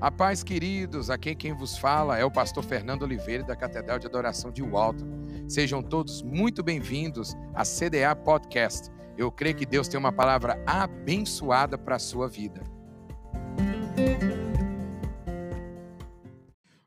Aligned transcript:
A 0.00 0.10
paz, 0.10 0.42
queridos, 0.42 1.10
aqui 1.10 1.34
quem 1.34 1.52
vos 1.52 1.76
fala 1.76 2.16
é 2.16 2.24
o 2.24 2.30
pastor 2.30 2.64
Fernando 2.64 3.02
Oliveira 3.02 3.44
da 3.44 3.54
Catedral 3.54 3.98
de 3.98 4.06
Adoração 4.06 4.50
de 4.50 4.62
Walton. 4.62 5.04
Sejam 5.46 5.82
todos 5.82 6.22
muito 6.22 6.62
bem-vindos 6.62 7.34
à 7.52 7.64
CDA 7.64 8.16
Podcast. 8.16 8.88
Eu 9.18 9.30
creio 9.30 9.54
que 9.54 9.66
Deus 9.66 9.88
tem 9.88 10.00
uma 10.00 10.10
palavra 10.10 10.56
abençoada 10.66 11.76
para 11.76 11.96
a 11.96 11.98
sua 11.98 12.26
vida. 12.30 12.62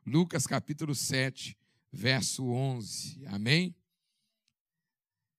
Lucas 0.04 0.44
capítulo 0.44 0.92
7, 0.92 1.56
verso 1.92 2.44
11. 2.50 3.26
Amém? 3.26 3.76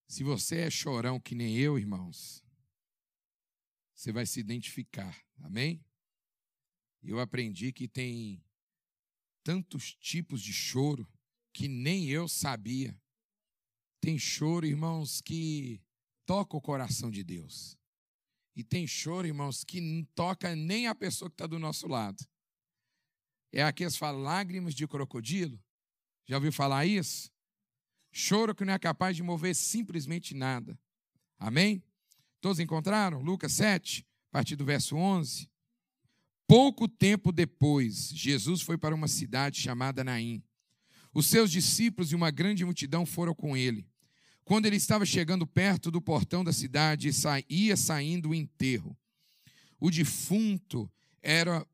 Se 0.08 0.24
você 0.24 0.60
é 0.60 0.70
chorão 0.70 1.20
que 1.20 1.36
nem 1.36 1.58
eu, 1.58 1.78
irmãos, 1.78 2.42
você 3.94 4.14
vai 4.14 4.26
se 4.26 4.40
identificar. 4.40 5.14
Amém? 5.44 5.84
Eu 7.06 7.20
aprendi 7.20 7.72
que 7.72 7.88
tem 7.88 8.44
tantos 9.44 9.94
tipos 9.94 10.42
de 10.42 10.52
choro 10.52 11.08
que 11.54 11.68
nem 11.68 12.10
eu 12.10 12.28
sabia. 12.28 13.00
Tem 14.02 14.18
choro, 14.18 14.66
irmãos, 14.66 15.22
que 15.22 15.82
toca 16.26 16.58
o 16.58 16.62
coração 16.62 17.12
de 17.12 17.24
Deus. 17.24 17.78
E 18.56 18.64
tem 18.64 18.88
choro, 18.88 19.28
irmãos, 19.28 19.64
que 19.64 19.80
não 19.80 20.04
toca 20.16 20.56
nem 20.56 20.88
a 20.88 20.96
pessoa 20.96 21.30
que 21.30 21.36
está 21.36 21.46
do 21.46 21.60
nosso 21.60 21.88
lado. 21.88 22.26
É 23.52 23.62
aqueles 23.62 23.96
falam 23.96 24.22
lágrimas 24.22 24.74
de 24.74 24.88
crocodilo. 24.88 25.62
Já 26.26 26.38
ouviu 26.38 26.52
falar 26.52 26.86
isso? 26.86 27.32
Choro 28.12 28.56
que 28.56 28.66
não 28.66 28.74
é 28.74 28.80
capaz 28.80 29.16
de 29.16 29.22
mover 29.22 29.56
simplesmente 29.56 30.34
nada. 30.34 30.80
Amém? 31.38 31.84
Todos 32.42 32.60
encontraram? 32.60 33.22
Lucas 33.22 33.54
7, 33.54 34.06
a 34.30 34.32
partir 34.32 34.56
do 34.56 34.66
verso 34.66 34.96
11. 34.96 35.50
Pouco 36.48 36.88
tempo 36.88 37.32
depois, 37.32 38.12
Jesus 38.14 38.62
foi 38.62 38.78
para 38.78 38.94
uma 38.94 39.08
cidade 39.08 39.60
chamada 39.60 40.04
Naim. 40.04 40.44
Os 41.14 41.28
seus 41.28 41.50
discípulos 41.50 42.12
e 42.12 42.16
uma 42.16 42.30
grande 42.30 42.64
multidão 42.64 43.06
foram 43.06 43.34
com 43.34 43.58
ele. 43.58 43.88
Quando 44.44 44.68
ele 44.68 44.76
estava 44.76 45.06
chegando 45.06 45.48
perto 45.48 45.90
do 45.90 46.00
portão 46.00 46.44
da 46.44 46.54
cidade, 46.54 47.10
ia 47.50 47.76
saindo 47.76 48.30
o 48.30 48.36
enterro. 48.36 48.96
O 49.80 49.90
defunto 49.90 50.92
era, 51.22 51.66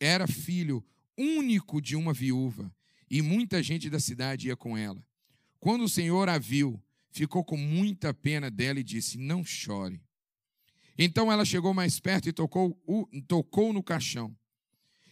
era 0.00 0.26
filho 0.26 0.84
único 1.16 1.80
de 1.80 1.94
uma 1.94 2.12
viúva, 2.12 2.74
e 3.08 3.22
muita 3.22 3.62
gente 3.62 3.88
da 3.88 4.00
cidade 4.00 4.48
ia 4.48 4.56
com 4.56 4.76
ela. 4.76 5.00
Quando 5.60 5.84
o 5.84 5.88
Senhor 5.88 6.28
a 6.28 6.38
viu, 6.38 6.82
ficou 7.10 7.44
com 7.44 7.56
muita 7.56 8.12
pena 8.12 8.50
dela 8.50 8.80
e 8.80 8.84
disse: 8.84 9.16
Não 9.16 9.44
chore. 9.44 10.00
Então 10.98 11.30
ela 11.30 11.44
chegou 11.44 11.72
mais 11.72 12.00
perto 12.00 12.28
e 12.28 12.32
tocou, 12.32 12.76
tocou 13.28 13.72
no 13.72 13.82
caixão. 13.82 14.36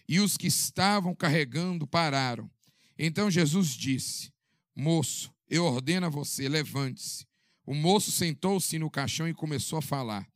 E 0.09 0.19
os 0.19 0.37
que 0.37 0.49
estavam 0.49 1.15
carregando 1.15 1.87
pararam. 1.87 2.51
Então 2.99 3.31
Jesus 3.31 3.69
disse: 3.69 4.33
Moço, 4.75 5.33
eu 5.49 5.65
ordeno 5.65 6.07
a 6.07 6.11
você, 6.11 6.49
levante-se. 6.49 7.25
O 7.65 7.75
moço 7.75 8.11
sentou-se 8.11 8.79
no 8.79 8.91
caixão 8.91 9.29
e 9.29 9.35
começou 9.35 9.79
a 9.79 9.83
falar. 9.83 10.29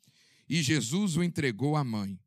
E 0.48 0.62
Jesus 0.62 1.16
o 1.16 1.22
entregou 1.22 1.76
à 1.76 1.84
mãe. 1.84 2.18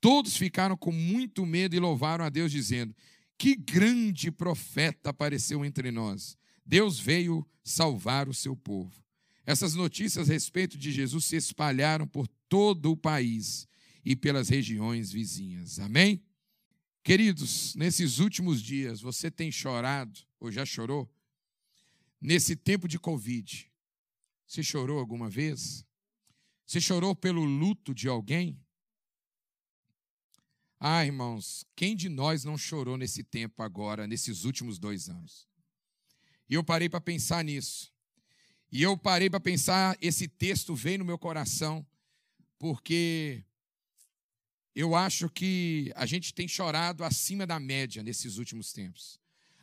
Todos 0.00 0.36
ficaram 0.36 0.76
com 0.76 0.92
muito 0.92 1.44
medo 1.44 1.74
e 1.74 1.80
louvaram 1.80 2.24
a 2.24 2.28
Deus, 2.28 2.52
dizendo: 2.52 2.94
Que 3.36 3.56
grande 3.56 4.30
profeta 4.30 5.10
apareceu 5.10 5.64
entre 5.64 5.90
nós. 5.90 6.36
Deus 6.64 6.98
veio 6.98 7.46
salvar 7.64 8.28
o 8.28 8.34
seu 8.34 8.56
povo. 8.56 9.07
Essas 9.48 9.74
notícias 9.74 10.28
a 10.28 10.32
respeito 10.34 10.76
de 10.76 10.92
Jesus 10.92 11.24
se 11.24 11.34
espalharam 11.34 12.06
por 12.06 12.28
todo 12.50 12.90
o 12.92 12.96
país 12.96 13.66
e 14.04 14.14
pelas 14.14 14.50
regiões 14.50 15.10
vizinhas. 15.10 15.78
Amém? 15.78 16.22
Queridos, 17.02 17.74
nesses 17.74 18.18
últimos 18.18 18.60
dias, 18.60 19.00
você 19.00 19.30
tem 19.30 19.50
chorado 19.50 20.20
ou 20.38 20.52
já 20.52 20.66
chorou? 20.66 21.10
Nesse 22.20 22.54
tempo 22.54 22.86
de 22.86 22.98
Covid, 22.98 23.72
você 24.46 24.62
chorou 24.62 24.98
alguma 24.98 25.30
vez? 25.30 25.82
Você 26.66 26.78
chorou 26.78 27.16
pelo 27.16 27.42
luto 27.42 27.94
de 27.94 28.06
alguém? 28.06 28.62
Ah, 30.78 31.06
irmãos, 31.06 31.64
quem 31.74 31.96
de 31.96 32.10
nós 32.10 32.44
não 32.44 32.58
chorou 32.58 32.98
nesse 32.98 33.24
tempo 33.24 33.62
agora, 33.62 34.06
nesses 34.06 34.44
últimos 34.44 34.78
dois 34.78 35.08
anos? 35.08 35.48
E 36.50 36.52
eu 36.52 36.62
parei 36.62 36.90
para 36.90 37.00
pensar 37.00 37.42
nisso. 37.42 37.90
E 38.70 38.82
eu 38.82 38.96
parei 38.96 39.30
para 39.30 39.40
pensar, 39.40 39.96
esse 40.00 40.28
texto 40.28 40.74
veio 40.74 40.98
no 40.98 41.04
meu 41.04 41.18
coração, 41.18 41.86
porque 42.58 43.42
eu 44.74 44.94
acho 44.94 45.28
que 45.30 45.90
a 45.96 46.04
gente 46.04 46.34
tem 46.34 46.46
chorado 46.46 47.02
acima 47.02 47.46
da 47.46 47.58
média 47.58 48.02
nesses 48.02 48.36
últimos 48.36 48.72
tempos. 48.72 49.18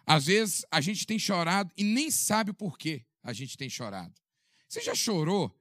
Às 0.06 0.26
vezes 0.26 0.66
a 0.72 0.82
gente 0.82 1.06
tem 1.06 1.20
chorado 1.20 1.72
e 1.78 1.84
nem 1.84 2.10
sabe 2.10 2.52
por 2.52 2.78
que 2.78 3.06
a 3.24 3.32
gente 3.32 3.58
tem 3.58 3.70
chorado. 3.70 4.14
Você 4.68 4.82
já 4.82 4.96
chorou 4.96 5.56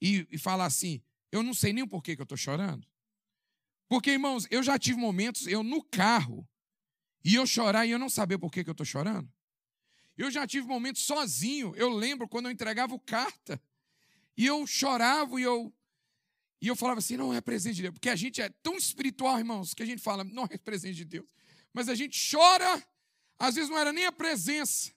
e, 0.00 0.26
e 0.30 0.38
fala 0.38 0.64
assim: 0.64 1.02
eu 1.32 1.42
não 1.42 1.54
sei 1.54 1.72
nem 1.72 1.84
o 1.84 1.88
porquê 1.88 2.14
que 2.14 2.22
eu 2.22 2.24
estou 2.24 2.38
chorando? 2.38 2.86
Porque, 3.88 4.10
irmãos, 4.10 4.46
eu 4.50 4.62
já 4.62 4.78
tive 4.78 4.98
momentos, 4.98 5.46
eu 5.46 5.62
no 5.62 5.82
carro, 5.82 6.48
e 7.24 7.34
eu 7.34 7.46
chorar 7.46 7.86
e 7.86 7.90
eu 7.90 7.98
não 7.98 8.08
saber 8.08 8.38
por 8.38 8.50
que, 8.50 8.62
que 8.62 8.70
eu 8.70 8.72
estou 8.72 8.86
chorando. 8.86 9.30
Eu 10.20 10.30
já 10.30 10.46
tive 10.46 10.66
momentos 10.66 11.02
sozinho. 11.02 11.72
Eu 11.76 11.88
lembro 11.88 12.28
quando 12.28 12.44
eu 12.44 12.52
entregava 12.52 12.98
carta. 12.98 13.58
E 14.36 14.44
eu 14.44 14.66
chorava 14.66 15.40
e 15.40 15.42
eu, 15.42 15.72
e 16.60 16.68
eu 16.68 16.76
falava 16.76 16.98
assim: 16.98 17.16
não 17.16 17.32
é 17.32 17.40
presente 17.40 17.76
de 17.76 17.82
Deus. 17.82 17.94
Porque 17.94 18.10
a 18.10 18.16
gente 18.16 18.42
é 18.42 18.50
tão 18.62 18.76
espiritual, 18.76 19.38
irmãos, 19.38 19.72
que 19.72 19.82
a 19.82 19.86
gente 19.86 20.02
fala: 20.02 20.22
não 20.22 20.44
é 20.44 20.58
presente 20.58 20.96
de 20.96 21.04
Deus. 21.06 21.34
Mas 21.72 21.88
a 21.88 21.94
gente 21.94 22.20
chora, 22.30 22.86
às 23.38 23.54
vezes 23.54 23.70
não 23.70 23.78
era 23.78 23.94
nem 23.94 24.04
a 24.04 24.12
presença. 24.12 24.92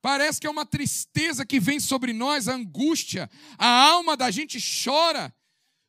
Parece 0.00 0.40
que 0.40 0.46
é 0.46 0.50
uma 0.50 0.64
tristeza 0.64 1.44
que 1.44 1.60
vem 1.60 1.78
sobre 1.78 2.14
nós, 2.14 2.48
a 2.48 2.54
angústia. 2.54 3.28
A 3.58 3.68
alma 3.68 4.16
da 4.16 4.30
gente 4.30 4.58
chora. 4.82 5.34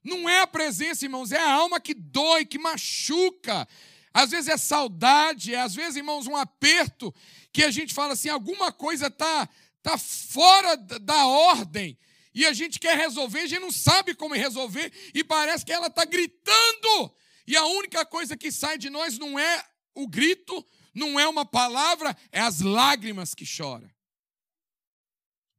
Não 0.03 0.28
é 0.30 0.41
a 0.41 0.47
presença, 0.47 1.06
irmãos, 1.06 1.31
é 1.31 1.40
a 1.40 1.53
alma 1.53 1.80
que 1.80 1.94
dói, 1.94 2.46
que 2.46 2.58
machuca. 2.58 3.66
Às 4.14 4.31
vezes 4.31 4.47
é 4.47 4.58
saudade, 4.58 5.56
às 5.56 5.75
vezes, 5.75 5.97
irmãos, 5.97 6.28
um 6.28 6.36
aperto 6.36 7.14
que 7.52 7.64
a 7.64 7.72
gente 7.72 7.94
fala 7.94 8.14
assim, 8.14 8.30
alguma 8.30 8.72
coisa 8.72 9.08
está 9.08 9.47
tá 9.81 9.97
fora 9.97 10.75
da 10.75 11.28
ordem 11.28 11.97
e 12.34 12.46
a 12.46 12.53
gente 12.53 12.80
quer 12.80 12.97
resolver, 12.97 13.40
a 13.40 13.47
gente 13.47 13.62
não 13.62 13.72
sabe 13.72 14.14
como 14.16 14.36
resolver 14.36 14.92
e 15.14 15.24
parece 15.24 15.66
que 15.66 15.72
ela 15.72 15.88
está 15.88 16.06
gritando 16.06 17.16
e 17.47 17.56
a 17.58 17.66
única 17.66 18.06
coisa 18.06 18.38
que 18.38 18.52
sai 18.52 18.78
de 18.78 18.90
nós 18.90 19.18
não 19.18 19.40
é 19.40 19.66
o 19.96 20.08
grito, 20.08 20.66
não 20.94 21.20
é 21.20 21.28
uma 21.28 21.46
palavra, 21.46 22.16
é 22.31 22.40
as 22.40 22.62
lágrimas 22.62 23.34
que 23.34 23.46
chora. 23.46 23.94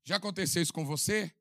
Já 0.05 0.17
aconteceu 0.17 0.63
isso 0.63 0.73
com 0.73 0.85
você? 0.85 1.33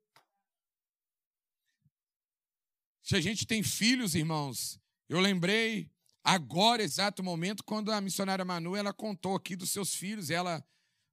Se 3.02 3.16
a 3.16 3.20
gente 3.20 3.46
tem 3.46 3.62
filhos, 3.62 4.14
irmãos, 4.14 4.80
eu 5.08 5.18
lembrei 5.20 5.90
agora, 6.22 6.82
exato 6.82 7.22
momento, 7.22 7.64
quando 7.64 7.90
a 7.92 8.00
missionária 8.00 8.44
Manu 8.44 8.76
ela 8.76 8.92
contou 8.92 9.34
aqui 9.34 9.56
dos 9.56 9.70
seus 9.70 9.94
filhos, 9.94 10.30
ela 10.30 10.64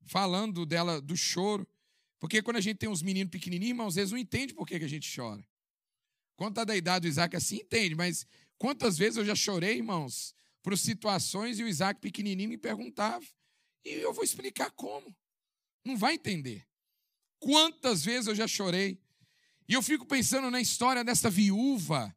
falando 0.06 0.66
dela 0.66 1.02
do 1.02 1.16
choro. 1.16 1.68
Porque 2.20 2.42
quando 2.42 2.58
a 2.58 2.62
gente 2.62 2.78
tem 2.78 2.90
uns 2.90 3.02
meninos 3.02 3.32
pequenininhos, 3.32 3.72
irmãos, 3.72 3.98
eles 3.98 4.12
não 4.12 4.18
entendem 4.18 4.56
por 4.56 4.66
que, 4.66 4.76
a 4.76 4.88
gente 4.88 5.14
chora. 5.14 5.46
Quando 6.36 6.52
está 6.52 6.64
da 6.64 6.76
idade 6.76 7.04
do 7.04 7.10
Isaac 7.10 7.36
assim, 7.36 7.58
entende, 7.58 7.96
mas 7.96 8.26
quantas 8.58 8.98
vezes 8.98 9.18
eu 9.18 9.26
já 9.26 9.36
chorei, 9.36 9.78
irmãos, 9.78 10.34
por 10.62 10.78
situações 10.78 11.60
e 11.60 11.64
o 11.64 11.68
Isaac 11.68 12.00
pequenininho 12.00 12.50
me 12.50 12.58
perguntava. 12.58 13.26
E 13.86 13.90
eu 13.90 14.14
vou 14.14 14.24
explicar 14.24 14.72
como. 14.72 15.16
Não 15.86 15.96
vai 15.96 16.16
entender. 16.16 16.68
Quantas 17.40 18.04
vezes 18.04 18.28
eu 18.28 18.36
já 18.36 18.48
chorei. 18.48 19.00
E 19.68 19.74
eu 19.74 19.82
fico 19.82 20.06
pensando 20.06 20.50
na 20.50 20.62
história 20.62 21.04
dessa 21.04 21.30
viúva 21.30 22.16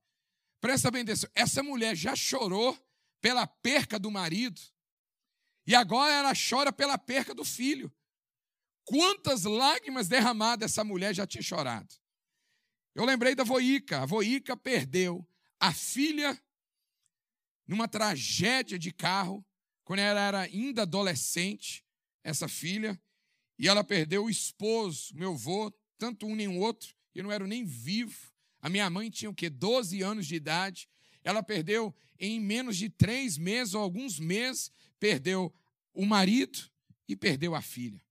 Presta 0.60 0.90
bem 0.90 1.02
atenção. 1.02 1.30
Essa 1.34 1.62
mulher 1.62 1.96
já 1.96 2.14
chorou 2.14 2.78
pela 3.20 3.46
perca 3.46 3.98
do 3.98 4.10
marido. 4.10 4.60
E 5.66 5.74
agora 5.74 6.12
ela 6.12 6.32
chora 6.34 6.72
pela 6.72 6.98
perca 6.98 7.34
do 7.34 7.44
filho. 7.44 7.92
Quantas 8.84 9.44
lágrimas 9.44 10.08
derramadas 10.08 10.72
essa 10.72 10.84
mulher 10.84 11.14
já 11.14 11.26
tinha 11.26 11.42
chorado. 11.42 11.94
Eu 12.94 13.04
lembrei 13.04 13.34
da 13.34 13.44
Voica. 13.44 14.02
A 14.02 14.06
Voica 14.06 14.56
perdeu 14.56 15.26
a 15.58 15.72
filha 15.72 16.40
numa 17.66 17.86
tragédia 17.86 18.78
de 18.78 18.90
carro, 18.90 19.46
quando 19.84 20.00
ela 20.00 20.20
era 20.20 20.40
ainda 20.40 20.82
adolescente, 20.82 21.84
essa 22.24 22.48
filha, 22.48 23.00
e 23.56 23.68
ela 23.68 23.84
perdeu 23.84 24.24
o 24.24 24.30
esposo, 24.30 25.14
meu 25.14 25.34
avô, 25.34 25.70
tanto 25.96 26.26
um 26.26 26.34
nem 26.34 26.48
o 26.48 26.58
outro, 26.58 26.96
eu 27.14 27.22
não 27.22 27.30
era 27.30 27.46
nem 27.46 27.64
vivo. 27.64 28.32
A 28.60 28.68
minha 28.68 28.88
mãe 28.90 29.10
tinha 29.10 29.30
o 29.30 29.34
quê? 29.34 29.48
12 29.48 30.02
anos 30.02 30.26
de 30.26 30.34
idade. 30.34 30.88
Ela 31.22 31.42
perdeu 31.42 31.94
em 32.18 32.40
menos 32.40 32.76
de 32.76 32.88
três 32.88 33.38
meses 33.38 33.74
ou 33.74 33.82
alguns 33.82 34.18
meses, 34.18 34.70
perdeu 34.98 35.52
o 35.92 36.04
marido 36.04 36.70
e 37.08 37.16
perdeu 37.16 37.54
a 37.54 37.62
filha. 37.62 38.02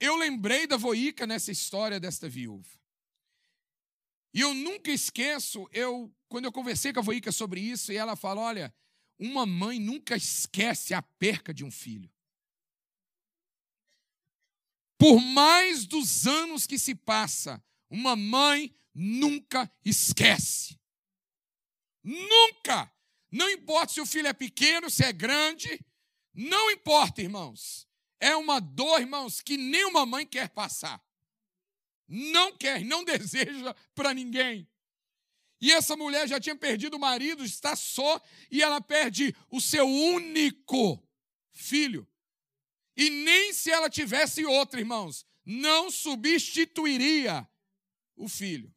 Eu 0.00 0.16
lembrei 0.16 0.66
da 0.66 0.76
Voica 0.76 1.26
nessa 1.26 1.50
história 1.50 1.98
desta 1.98 2.28
viúva. 2.28 2.78
E 4.32 4.40
eu 4.40 4.54
nunca 4.54 4.92
esqueço, 4.92 5.68
eu 5.72 6.14
quando 6.28 6.44
eu 6.44 6.52
conversei 6.52 6.92
com 6.92 7.00
a 7.00 7.02
Voica 7.02 7.32
sobre 7.32 7.60
isso, 7.60 7.92
e 7.92 7.96
ela 7.96 8.14
fala: 8.14 8.40
olha, 8.40 8.74
uma 9.18 9.44
mãe 9.44 9.80
nunca 9.80 10.16
esquece 10.16 10.94
a 10.94 11.02
perca 11.02 11.52
de 11.52 11.64
um 11.64 11.70
filho. 11.70 12.10
Por 14.98 15.20
mais 15.20 15.86
dos 15.86 16.26
anos 16.26 16.66
que 16.66 16.78
se 16.78 16.94
passa, 16.94 17.62
uma 17.88 18.16
mãe 18.16 18.74
nunca 18.92 19.70
esquece. 19.84 20.78
Nunca! 22.02 22.92
Não 23.30 23.48
importa 23.50 23.92
se 23.92 24.00
o 24.00 24.06
filho 24.06 24.26
é 24.26 24.32
pequeno, 24.32 24.90
se 24.90 25.04
é 25.04 25.12
grande, 25.12 25.78
não 26.34 26.70
importa, 26.70 27.22
irmãos. 27.22 27.86
É 28.20 28.34
uma 28.34 28.60
dor, 28.60 29.00
irmãos, 29.00 29.40
que 29.40 29.56
nenhuma 29.56 30.04
mãe 30.04 30.26
quer 30.26 30.48
passar. 30.48 31.00
Não 32.08 32.56
quer, 32.56 32.84
não 32.84 33.04
deseja 33.04 33.74
para 33.94 34.14
ninguém. 34.14 34.68
E 35.60 35.72
essa 35.72 35.96
mulher 35.96 36.26
já 36.28 36.40
tinha 36.40 36.56
perdido 36.56 36.96
o 36.96 37.00
marido, 37.00 37.44
está 37.44 37.76
só, 37.76 38.20
e 38.50 38.62
ela 38.62 38.80
perde 38.80 39.34
o 39.50 39.60
seu 39.60 39.86
único 39.86 41.02
filho. 41.50 42.08
E 42.98 43.08
nem 43.10 43.52
se 43.52 43.70
ela 43.70 43.88
tivesse 43.88 44.44
outro, 44.44 44.80
irmãos, 44.80 45.24
não 45.46 45.88
substituiria 45.88 47.48
o 48.16 48.28
filho. 48.28 48.74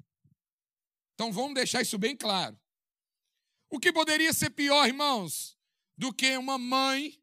Então 1.15 1.33
vamos 1.33 1.56
deixar 1.56 1.81
isso 1.81 1.97
bem 1.97 2.15
claro. 2.15 2.56
O 3.68 3.79
que 3.79 3.91
poderia 3.91 4.31
ser 4.31 4.51
pior, 4.51 4.88
irmãos, 4.88 5.57
do 5.97 6.13
que 6.13 6.38
uma 6.38 6.59
mãe 6.59 7.19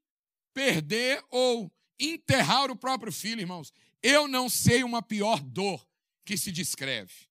perder 0.53 1.25
ou 1.31 1.73
enterrar 2.01 2.69
o 2.69 2.77
próprio 2.77 3.13
filho, 3.13 3.43
irmãos? 3.43 3.73
Eu 4.03 4.27
não 4.27 4.49
sei 4.49 4.83
uma 4.83 5.01
pior 5.01 5.41
dor 5.41 5.87
que 6.25 6.37
se 6.37 6.51
descreve. 6.51 7.29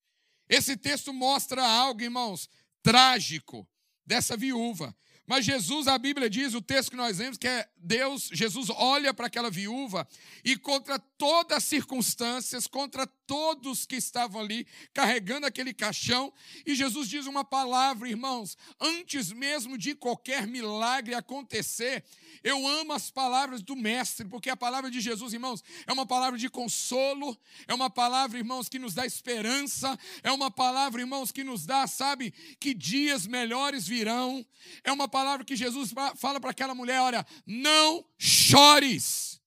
Esse 0.47 0.77
texto 0.77 1.11
mostra 1.11 1.61
algo, 1.61 2.01
irmãos, 2.01 2.49
trágico 2.81 3.67
dessa 4.05 4.37
viúva. 4.37 4.95
Mas 5.27 5.44
Jesus, 5.44 5.88
a 5.89 5.97
Bíblia 5.97 6.29
diz, 6.29 6.53
o 6.53 6.62
texto 6.62 6.91
que 6.91 6.95
nós 6.95 7.18
lemos, 7.18 7.38
que 7.38 7.47
é 7.47 7.68
Deus, 7.75 8.29
Jesus 8.31 8.69
olha 8.69 9.13
para 9.13 9.27
aquela 9.27 9.51
viúva 9.51 10.07
e 10.44 10.57
contra 10.57 10.97
todas 10.97 11.57
as 11.57 11.63
circunstâncias, 11.65 12.65
contra 12.65 13.06
todos 13.06 13.85
que 13.85 13.97
estavam 13.97 14.39
ali 14.39 14.65
carregando 14.94 15.45
aquele 15.45 15.74
caixão, 15.74 16.33
e 16.65 16.74
Jesus 16.74 17.09
diz 17.09 17.25
uma 17.25 17.44
palavra, 17.44 18.07
irmãos, 18.07 18.57
antes 18.79 19.31
mesmo 19.33 19.77
de 19.77 19.94
qualquer 19.94 20.47
milagre 20.47 21.13
acontecer, 21.13 22.06
eu 22.41 22.65
amo 22.65 22.94
as 22.94 23.12
palavras 23.12 23.62
do 23.62 23.75
Mestre, 23.75 24.25
porque 24.27 24.50
a 24.50 24.56
palavra 24.56 24.89
de 24.89 25.01
Jesus, 25.01 25.33
irmãos, 25.33 25.62
é 25.85 25.91
uma 25.91 26.06
palavra 26.06 26.39
de 26.39 26.50
consolo, 26.50 27.38
é 27.68 27.74
uma 27.74 27.89
palavra, 27.89 28.38
irmãos, 28.38 28.69
que 28.69 28.79
nos 28.79 28.94
dá 28.94 29.06
esperança, 29.06 30.00
é 30.24 30.31
uma 30.31 30.50
palavra, 30.50 31.01
irmãos, 31.01 31.31
que 31.31 31.44
nos 31.44 31.65
dá, 31.65 31.85
sabe, 31.85 32.33
que 32.59 32.74
dias 32.74 33.27
melhores 33.27 33.85
virão, 33.85 34.45
é 34.83 34.91
uma 34.91 35.09
palavra 35.17 35.43
que 35.43 35.55
Jesus 35.55 35.91
fala 36.15 36.39
para 36.39 36.51
aquela 36.51 36.75
mulher: 36.75 37.01
olha, 37.01 37.25
não 37.45 38.05
chores, 38.19 39.41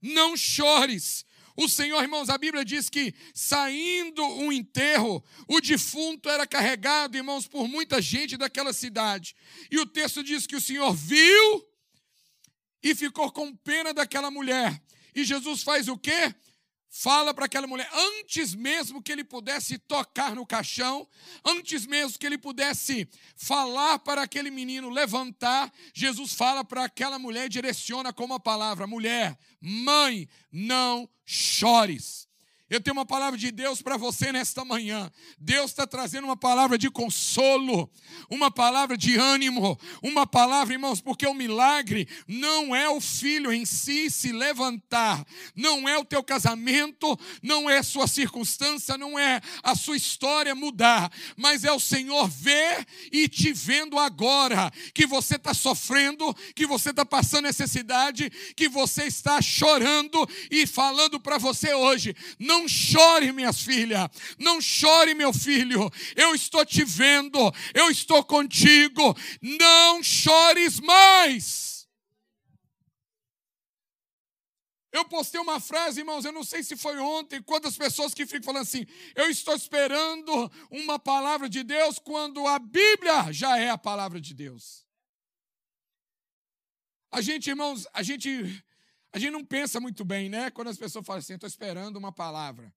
não 0.00 0.36
chores. 0.36 1.24
O 1.56 1.68
Senhor, 1.68 2.00
irmãos, 2.00 2.30
a 2.30 2.38
Bíblia 2.38 2.64
diz 2.64 2.88
que 2.88 3.12
saindo 3.34 4.24
um 4.24 4.52
enterro, 4.52 5.22
o 5.48 5.60
defunto 5.60 6.28
era 6.28 6.46
carregado, 6.46 7.16
irmãos, 7.16 7.48
por 7.48 7.66
muita 7.66 8.00
gente 8.00 8.36
daquela 8.36 8.72
cidade. 8.72 9.34
E 9.70 9.78
o 9.78 9.84
texto 9.84 10.22
diz 10.22 10.46
que 10.46 10.56
o 10.56 10.60
Senhor 10.60 10.94
viu 10.94 11.68
e 12.82 12.94
ficou 12.94 13.30
com 13.32 13.54
pena 13.56 13.92
daquela 13.92 14.30
mulher. 14.30 14.80
E 15.14 15.24
Jesus 15.24 15.64
faz 15.64 15.88
o 15.88 15.98
quê? 15.98 16.34
Fala 16.90 17.32
para 17.32 17.44
aquela 17.44 17.66
mulher, 17.66 17.88
antes 17.92 18.54
mesmo 18.54 19.00
que 19.00 19.12
ele 19.12 19.22
pudesse 19.22 19.78
tocar 19.78 20.34
no 20.34 20.44
caixão, 20.44 21.08
antes 21.44 21.86
mesmo 21.86 22.18
que 22.18 22.26
ele 22.26 22.36
pudesse 22.36 23.08
falar 23.36 24.00
para 24.00 24.22
aquele 24.22 24.50
menino 24.50 24.90
levantar, 24.90 25.72
Jesus 25.94 26.34
fala 26.34 26.64
para 26.64 26.84
aquela 26.84 27.18
mulher 27.18 27.46
e 27.46 27.50
direciona 27.50 28.12
com 28.12 28.24
uma 28.24 28.40
palavra: 28.40 28.86
mulher, 28.86 29.38
mãe, 29.60 30.28
não 30.50 31.08
chores. 31.24 32.29
Eu 32.70 32.80
tenho 32.80 32.96
uma 32.96 33.04
palavra 33.04 33.36
de 33.36 33.50
Deus 33.50 33.82
para 33.82 33.96
você 33.96 34.30
nesta 34.30 34.64
manhã. 34.64 35.10
Deus 35.40 35.72
está 35.72 35.88
trazendo 35.88 36.24
uma 36.26 36.36
palavra 36.36 36.78
de 36.78 36.88
consolo, 36.88 37.90
uma 38.30 38.48
palavra 38.48 38.96
de 38.96 39.16
ânimo, 39.16 39.76
uma 40.00 40.24
palavra, 40.24 40.72
irmãos, 40.72 41.00
porque 41.00 41.26
o 41.26 41.34
milagre 41.34 42.06
não 42.28 42.74
é 42.74 42.88
o 42.88 43.00
filho 43.00 43.52
em 43.52 43.66
si 43.66 44.08
se 44.08 44.30
levantar, 44.30 45.26
não 45.56 45.88
é 45.88 45.98
o 45.98 46.04
teu 46.04 46.22
casamento, 46.22 47.18
não 47.42 47.68
é 47.68 47.78
a 47.78 47.82
sua 47.82 48.06
circunstância, 48.06 48.96
não 48.96 49.18
é 49.18 49.40
a 49.64 49.74
sua 49.74 49.96
história 49.96 50.54
mudar, 50.54 51.10
mas 51.36 51.64
é 51.64 51.72
o 51.72 51.80
Senhor 51.80 52.28
ver 52.28 52.86
e 53.10 53.28
te 53.28 53.52
vendo 53.52 53.98
agora, 53.98 54.70
que 54.94 55.06
você 55.06 55.34
está 55.34 55.52
sofrendo, 55.52 56.32
que 56.54 56.66
você 56.66 56.90
está 56.90 57.04
passando 57.04 57.46
necessidade, 57.46 58.30
que 58.54 58.68
você 58.68 59.06
está 59.06 59.42
chorando 59.42 60.24
e 60.52 60.68
falando 60.68 61.18
para 61.18 61.36
você 61.36 61.74
hoje: 61.74 62.14
não 62.38 62.59
não 62.60 62.68
chore, 62.68 63.32
minhas 63.32 63.60
filhas. 63.60 64.08
Não 64.38 64.60
chore, 64.60 65.14
meu 65.14 65.32
filho. 65.32 65.90
Eu 66.14 66.34
estou 66.34 66.64
te 66.64 66.84
vendo. 66.84 67.38
Eu 67.74 67.90
estou 67.90 68.22
contigo. 68.24 69.16
Não 69.40 70.02
chores 70.02 70.78
mais. 70.80 71.88
Eu 74.92 75.04
postei 75.04 75.40
uma 75.40 75.60
frase, 75.60 76.00
irmãos, 76.00 76.24
eu 76.24 76.32
não 76.32 76.42
sei 76.42 76.64
se 76.64 76.76
foi 76.76 76.98
ontem, 76.98 77.40
quantas 77.40 77.76
pessoas 77.76 78.12
que 78.12 78.26
ficam 78.26 78.42
falando 78.42 78.62
assim: 78.62 78.84
eu 79.14 79.30
estou 79.30 79.54
esperando 79.54 80.50
uma 80.68 80.98
palavra 80.98 81.48
de 81.48 81.62
Deus, 81.62 82.00
quando 82.00 82.44
a 82.44 82.58
Bíblia 82.58 83.32
já 83.32 83.56
é 83.56 83.70
a 83.70 83.78
palavra 83.78 84.20
de 84.20 84.34
Deus. 84.34 84.84
A 87.12 87.20
gente, 87.20 87.48
irmãos, 87.48 87.86
a 87.92 88.02
gente 88.02 88.64
a 89.12 89.18
gente 89.18 89.32
não 89.32 89.44
pensa 89.44 89.80
muito 89.80 90.04
bem, 90.04 90.28
né? 90.28 90.50
Quando 90.50 90.68
as 90.68 90.76
pessoas 90.76 91.04
falam 91.04 91.18
assim, 91.18 91.34
estou 91.34 91.48
esperando 91.48 91.96
uma 91.96 92.12
palavra. 92.12 92.72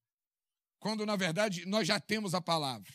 Quando, 0.79 1.05
na 1.05 1.15
verdade, 1.15 1.65
nós 1.65 1.87
já 1.87 1.99
temos 1.99 2.33
a 2.33 2.41
palavra. 2.41 2.91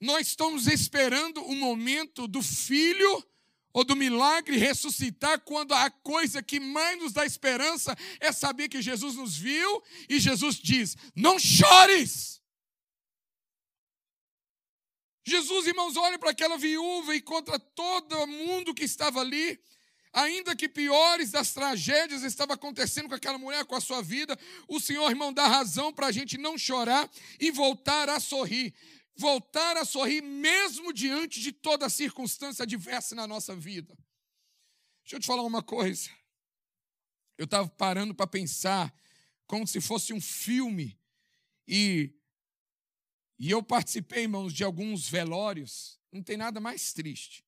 Nós 0.00 0.28
estamos 0.28 0.66
esperando 0.66 1.42
o 1.44 1.54
momento 1.54 2.26
do 2.26 2.42
filho 2.42 3.24
ou 3.72 3.84
do 3.84 3.94
milagre 3.94 4.56
ressuscitar, 4.56 5.40
quando 5.40 5.72
a 5.72 5.90
coisa 5.90 6.42
que 6.42 6.58
mais 6.58 6.98
nos 6.98 7.12
dá 7.12 7.24
esperança 7.26 7.96
é 8.18 8.32
saber 8.32 8.68
que 8.68 8.80
Jesus 8.80 9.14
nos 9.14 9.36
viu 9.36 9.82
e 10.08 10.18
Jesus 10.18 10.56
diz: 10.56 10.96
Não 11.14 11.38
chores! 11.38 12.42
Jesus, 15.24 15.66
irmãos, 15.66 15.96
olha 15.96 16.18
para 16.18 16.30
aquela 16.30 16.56
viúva 16.56 17.14
e 17.14 17.20
contra 17.20 17.58
todo 17.58 18.26
mundo 18.26 18.74
que 18.74 18.84
estava 18.84 19.20
ali, 19.20 19.60
Ainda 20.12 20.56
que 20.56 20.68
piores 20.68 21.30
das 21.30 21.52
tragédias 21.52 22.22
estavam 22.22 22.54
acontecendo 22.54 23.08
com 23.08 23.14
aquela 23.14 23.38
mulher, 23.38 23.64
com 23.64 23.74
a 23.74 23.80
sua 23.80 24.02
vida, 24.02 24.38
o 24.66 24.80
Senhor, 24.80 25.08
irmão, 25.10 25.32
dá 25.32 25.46
razão 25.46 25.92
para 25.92 26.06
a 26.06 26.12
gente 26.12 26.38
não 26.38 26.56
chorar 26.56 27.10
e 27.38 27.50
voltar 27.50 28.08
a 28.08 28.18
sorrir. 28.18 28.74
Voltar 29.16 29.76
a 29.76 29.84
sorrir 29.84 30.22
mesmo 30.22 30.92
diante 30.92 31.40
de 31.40 31.52
toda 31.52 31.88
circunstância 31.88 32.62
adversa 32.62 33.14
na 33.14 33.26
nossa 33.26 33.54
vida. 33.54 33.96
Deixa 35.02 35.16
eu 35.16 35.20
te 35.20 35.26
falar 35.26 35.42
uma 35.42 35.62
coisa. 35.62 36.08
Eu 37.36 37.44
estava 37.44 37.68
parando 37.68 38.14
para 38.14 38.26
pensar 38.26 38.94
como 39.46 39.66
se 39.66 39.80
fosse 39.80 40.12
um 40.12 40.20
filme 40.20 40.98
e 41.66 42.14
e 43.40 43.52
eu 43.52 43.62
participei, 43.62 44.24
irmãos, 44.24 44.52
de 44.52 44.64
alguns 44.64 45.08
velórios. 45.08 46.00
Não 46.10 46.20
tem 46.24 46.36
nada 46.36 46.58
mais 46.60 46.92
triste 46.92 47.47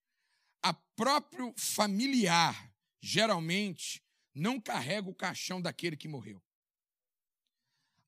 a 0.63 0.73
próprio 0.73 1.55
familiar, 1.57 2.73
geralmente, 3.01 4.03
não 4.35 4.61
carrega 4.61 5.09
o 5.09 5.15
caixão 5.15 5.61
daquele 5.61 5.97
que 5.97 6.09
morreu. 6.09 6.43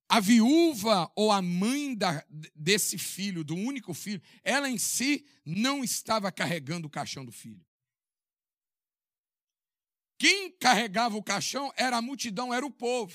A 0.09 0.21
viúva 0.21 1.11
ou 1.17 1.33
a 1.33 1.41
mãe 1.41 1.95
da, 1.95 2.23
desse 2.55 2.99
filho, 2.99 3.43
do 3.43 3.55
único 3.55 3.95
filho, 3.95 4.21
ela 4.45 4.69
em 4.69 4.77
si 4.77 5.27
não 5.45 5.83
estava 5.83 6.31
carregando 6.31 6.87
o 6.87 6.91
caixão 6.91 7.25
do 7.25 7.33
filho. 7.33 7.65
Quem 10.19 10.53
carregava 10.53 11.17
o 11.17 11.23
caixão 11.23 11.73
era 11.77 11.97
a 11.97 12.03
multidão, 12.03 12.53
era 12.53 12.65
o 12.65 12.71
povo. 12.71 13.15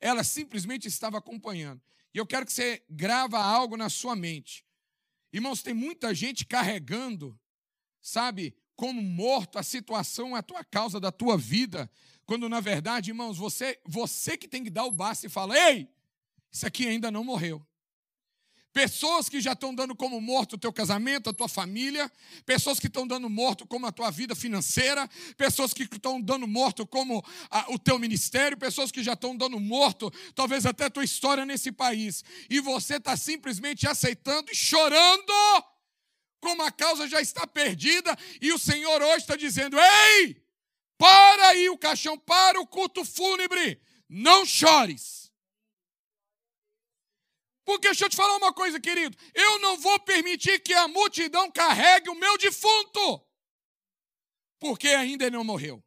Ela 0.00 0.22
simplesmente 0.22 0.86
estava 0.86 1.18
acompanhando. 1.18 1.82
E 2.14 2.18
eu 2.18 2.26
quero 2.26 2.46
que 2.46 2.52
você 2.52 2.82
grava 2.88 3.38
algo 3.38 3.76
na 3.76 3.90
sua 3.90 4.16
mente. 4.16 4.64
Irmãos, 5.32 5.62
tem 5.62 5.74
muita 5.74 6.14
gente 6.14 6.46
carregando, 6.46 7.38
sabe, 8.00 8.56
como 8.76 9.02
morto, 9.02 9.58
a 9.58 9.62
situação 9.62 10.36
a 10.36 10.42
tua 10.42 10.62
causa 10.62 11.00
da 11.00 11.10
tua 11.10 11.36
vida, 11.36 11.90
quando 12.26 12.48
na 12.48 12.60
verdade, 12.60 13.10
irmãos, 13.10 13.38
você, 13.38 13.80
você 13.84 14.36
que 14.36 14.46
tem 14.46 14.62
que 14.62 14.70
dar 14.70 14.84
o 14.84 14.92
basta 14.92 15.26
e 15.26 15.30
falar: 15.30 15.56
ei, 15.70 15.88
isso 16.52 16.66
aqui 16.66 16.86
ainda 16.86 17.10
não 17.10 17.24
morreu. 17.24 17.64
Pessoas 18.72 19.26
que 19.30 19.40
já 19.40 19.54
estão 19.54 19.74
dando 19.74 19.96
como 19.96 20.20
morto 20.20 20.52
o 20.52 20.58
teu 20.58 20.70
casamento, 20.70 21.30
a 21.30 21.32
tua 21.32 21.48
família, 21.48 22.12
pessoas 22.44 22.78
que 22.78 22.88
estão 22.88 23.06
dando 23.06 23.26
morto 23.30 23.66
como 23.66 23.86
a 23.86 23.90
tua 23.90 24.10
vida 24.10 24.34
financeira, 24.34 25.08
pessoas 25.34 25.72
que 25.72 25.84
estão 25.84 26.20
dando 26.20 26.46
morto 26.46 26.86
como 26.86 27.24
a, 27.50 27.72
o 27.72 27.78
teu 27.78 27.98
ministério, 27.98 28.54
pessoas 28.58 28.92
que 28.92 29.02
já 29.02 29.14
estão 29.14 29.34
dando 29.34 29.58
morto, 29.58 30.12
talvez 30.34 30.66
até 30.66 30.84
a 30.84 30.90
tua 30.90 31.04
história 31.04 31.46
nesse 31.46 31.72
país. 31.72 32.22
E 32.50 32.60
você 32.60 32.96
está 32.96 33.16
simplesmente 33.16 33.88
aceitando 33.88 34.52
e 34.52 34.54
chorando 34.54 35.32
como 36.40 36.62
a 36.62 36.70
causa 36.70 37.08
já 37.08 37.20
está 37.20 37.46
perdida, 37.46 38.16
e 38.40 38.52
o 38.52 38.58
Senhor 38.58 39.02
hoje 39.02 39.18
está 39.18 39.36
dizendo: 39.36 39.76
ei, 39.78 40.42
para 40.98 41.48
aí 41.48 41.68
o 41.68 41.78
caixão, 41.78 42.18
para 42.18 42.60
o 42.60 42.66
culto 42.66 43.04
fúnebre, 43.04 43.80
não 44.08 44.44
chores. 44.46 45.32
Porque 47.64 47.88
deixa 47.88 48.04
eu 48.04 48.08
te 48.08 48.16
falar 48.16 48.36
uma 48.36 48.52
coisa, 48.52 48.78
querido, 48.78 49.18
eu 49.34 49.58
não 49.58 49.76
vou 49.76 49.98
permitir 49.98 50.60
que 50.60 50.72
a 50.72 50.86
multidão 50.86 51.50
carregue 51.50 52.08
o 52.08 52.14
meu 52.14 52.38
defunto, 52.38 53.26
porque 54.60 54.88
ainda 54.88 55.26
ele 55.26 55.36
não 55.36 55.42
morreu. 55.42 55.82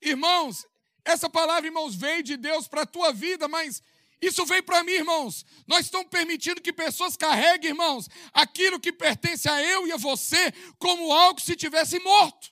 Irmãos, 0.00 0.66
essa 1.04 1.28
palavra, 1.28 1.66
irmãos, 1.66 1.94
veio 1.94 2.22
de 2.22 2.38
Deus 2.38 2.66
para 2.66 2.82
a 2.82 2.86
tua 2.86 3.12
vida, 3.12 3.46
mas 3.46 3.82
isso 4.20 4.44
veio 4.44 4.62
para 4.62 4.84
mim, 4.84 4.92
irmãos. 4.92 5.44
Nós 5.66 5.86
estamos 5.86 6.08
permitindo 6.08 6.60
que 6.60 6.72
pessoas 6.72 7.16
carreguem, 7.16 7.70
irmãos, 7.70 8.08
aquilo 8.32 8.78
que 8.78 8.92
pertence 8.92 9.48
a 9.48 9.62
eu 9.62 9.86
e 9.86 9.92
a 9.92 9.96
você 9.96 10.52
como 10.78 11.12
algo 11.12 11.40
se 11.40 11.56
tivesse 11.56 11.98
morto. 12.00 12.50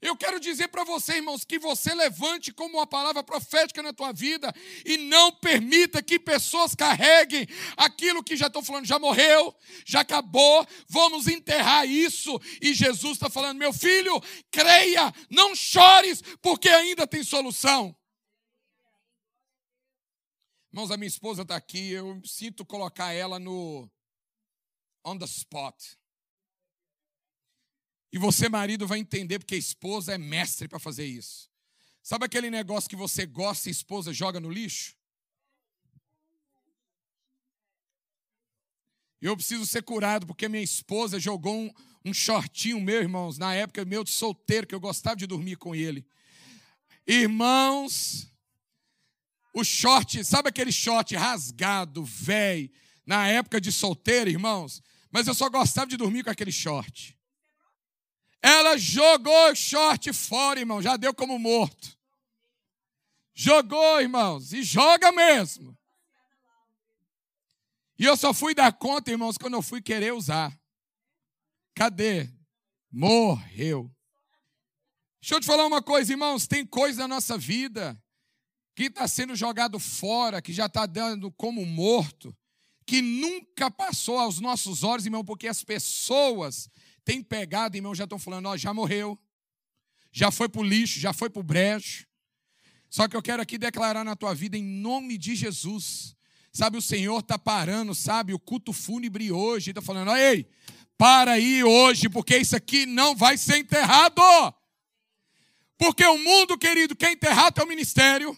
Eu 0.00 0.16
quero 0.16 0.40
dizer 0.40 0.68
para 0.68 0.82
você, 0.82 1.16
irmãos, 1.16 1.44
que 1.44 1.58
você 1.58 1.92
levante 1.92 2.52
como 2.52 2.78
uma 2.78 2.86
palavra 2.86 3.22
profética 3.22 3.82
na 3.82 3.92
tua 3.92 4.12
vida 4.12 4.50
e 4.86 4.96
não 4.96 5.30
permita 5.30 6.02
que 6.02 6.18
pessoas 6.18 6.74
carreguem 6.74 7.46
aquilo 7.76 8.24
que 8.24 8.34
já 8.34 8.46
estou 8.46 8.62
falando, 8.62 8.86
já 8.86 8.98
morreu, 8.98 9.54
já 9.84 10.00
acabou, 10.00 10.66
vamos 10.88 11.28
enterrar 11.28 11.86
isso. 11.86 12.40
E 12.62 12.72
Jesus 12.72 13.14
está 13.14 13.28
falando, 13.28 13.58
meu 13.58 13.74
filho, 13.74 14.18
creia, 14.50 15.12
não 15.28 15.54
chores, 15.54 16.22
porque 16.40 16.70
ainda 16.70 17.06
tem 17.06 17.22
solução. 17.22 17.94
Irmãos, 20.72 20.90
a 20.92 20.96
minha 20.96 21.08
esposa 21.08 21.42
está 21.42 21.56
aqui, 21.56 21.90
eu 21.90 22.22
sinto 22.24 22.64
colocar 22.64 23.12
ela 23.12 23.40
no 23.40 23.90
on 25.04 25.18
the 25.18 25.24
spot. 25.24 25.76
E 28.12 28.18
você, 28.18 28.48
marido, 28.48 28.86
vai 28.86 28.98
entender 28.98 29.40
porque 29.40 29.56
a 29.56 29.58
esposa 29.58 30.14
é 30.14 30.18
mestre 30.18 30.68
para 30.68 30.78
fazer 30.78 31.06
isso. 31.06 31.50
Sabe 32.02 32.24
aquele 32.24 32.50
negócio 32.50 32.88
que 32.88 32.96
você 32.96 33.26
gosta 33.26 33.68
e 33.68 33.70
a 33.70 33.72
esposa 33.72 34.12
joga 34.12 34.38
no 34.38 34.50
lixo? 34.50 34.96
Eu 39.20 39.36
preciso 39.36 39.66
ser 39.66 39.82
curado 39.82 40.26
porque 40.26 40.48
minha 40.48 40.62
esposa 40.62 41.20
jogou 41.20 41.54
um, 41.54 41.70
um 42.04 42.14
shortinho 42.14 42.80
meu, 42.80 43.00
irmãos, 43.02 43.38
na 43.38 43.54
época 43.54 43.84
meu 43.84 44.02
de 44.02 44.10
solteiro, 44.10 44.66
que 44.66 44.74
eu 44.74 44.80
gostava 44.80 45.16
de 45.16 45.26
dormir 45.26 45.56
com 45.56 45.74
ele. 45.74 46.06
Irmãos, 47.06 48.30
o 49.52 49.64
short, 49.64 50.24
sabe 50.24 50.48
aquele 50.48 50.70
short 50.70 51.14
rasgado, 51.16 52.04
velho, 52.04 52.70
na 53.04 53.26
época 53.26 53.60
de 53.60 53.72
solteiro, 53.72 54.30
irmãos? 54.30 54.82
Mas 55.10 55.26
eu 55.26 55.34
só 55.34 55.48
gostava 55.48 55.88
de 55.88 55.96
dormir 55.96 56.22
com 56.22 56.30
aquele 56.30 56.52
short. 56.52 57.18
Ela 58.40 58.78
jogou 58.78 59.50
o 59.50 59.54
short 59.56 60.12
fora, 60.12 60.60
irmão, 60.60 60.80
já 60.80 60.96
deu 60.96 61.12
como 61.12 61.38
morto. 61.38 61.98
Jogou, 63.34 64.00
irmãos, 64.00 64.52
e 64.52 64.62
joga 64.62 65.10
mesmo. 65.10 65.76
E 67.98 68.04
eu 68.04 68.16
só 68.16 68.32
fui 68.32 68.54
dar 68.54 68.72
conta, 68.72 69.10
irmãos, 69.10 69.36
quando 69.36 69.54
eu 69.54 69.62
fui 69.62 69.82
querer 69.82 70.14
usar. 70.14 70.56
Cadê? 71.74 72.30
Morreu. 72.90 73.90
Deixa 75.20 75.34
eu 75.34 75.40
te 75.40 75.46
falar 75.46 75.66
uma 75.66 75.82
coisa, 75.82 76.12
irmãos, 76.12 76.46
tem 76.46 76.64
coisa 76.64 77.02
na 77.02 77.16
nossa 77.16 77.36
vida 77.36 78.00
que 78.80 78.86
está 78.86 79.06
sendo 79.06 79.36
jogado 79.36 79.78
fora, 79.78 80.40
que 80.40 80.54
já 80.54 80.64
está 80.64 80.86
dando 80.86 81.30
como 81.32 81.66
morto, 81.66 82.34
que 82.86 83.02
nunca 83.02 83.70
passou 83.70 84.18
aos 84.18 84.40
nossos 84.40 84.82
olhos, 84.82 85.04
irmão, 85.04 85.22
porque 85.22 85.46
as 85.46 85.62
pessoas 85.62 86.66
tem 87.04 87.22
pegado, 87.22 87.76
irmão, 87.76 87.94
já 87.94 88.04
estão 88.04 88.18
falando, 88.18 88.46
ó, 88.46 88.56
já 88.56 88.72
morreu, 88.72 89.18
já 90.10 90.30
foi 90.30 90.48
para 90.48 90.62
o 90.62 90.64
lixo, 90.64 90.98
já 90.98 91.12
foi 91.12 91.28
para 91.28 91.40
o 91.40 91.42
brejo. 91.42 92.06
Só 92.88 93.06
que 93.06 93.14
eu 93.14 93.20
quero 93.20 93.42
aqui 93.42 93.58
declarar 93.58 94.02
na 94.02 94.16
tua 94.16 94.34
vida, 94.34 94.56
em 94.56 94.64
nome 94.64 95.18
de 95.18 95.36
Jesus. 95.36 96.16
Sabe, 96.50 96.78
o 96.78 96.82
Senhor 96.82 97.20
está 97.20 97.38
parando, 97.38 97.94
sabe, 97.94 98.32
o 98.32 98.38
culto 98.38 98.72
fúnebre 98.72 99.30
hoje, 99.30 99.72
está 99.72 99.82
falando, 99.82 100.16
ei, 100.16 100.48
para 100.96 101.32
aí 101.32 101.62
hoje, 101.62 102.08
porque 102.08 102.34
isso 102.38 102.56
aqui 102.56 102.86
não 102.86 103.14
vai 103.14 103.36
ser 103.36 103.58
enterrado. 103.58 104.22
Porque 105.76 106.02
o 106.06 106.16
mundo, 106.16 106.56
querido, 106.56 106.96
quer 106.96 107.12
enterrar 107.12 107.52
teu 107.52 107.66
ministério, 107.66 108.34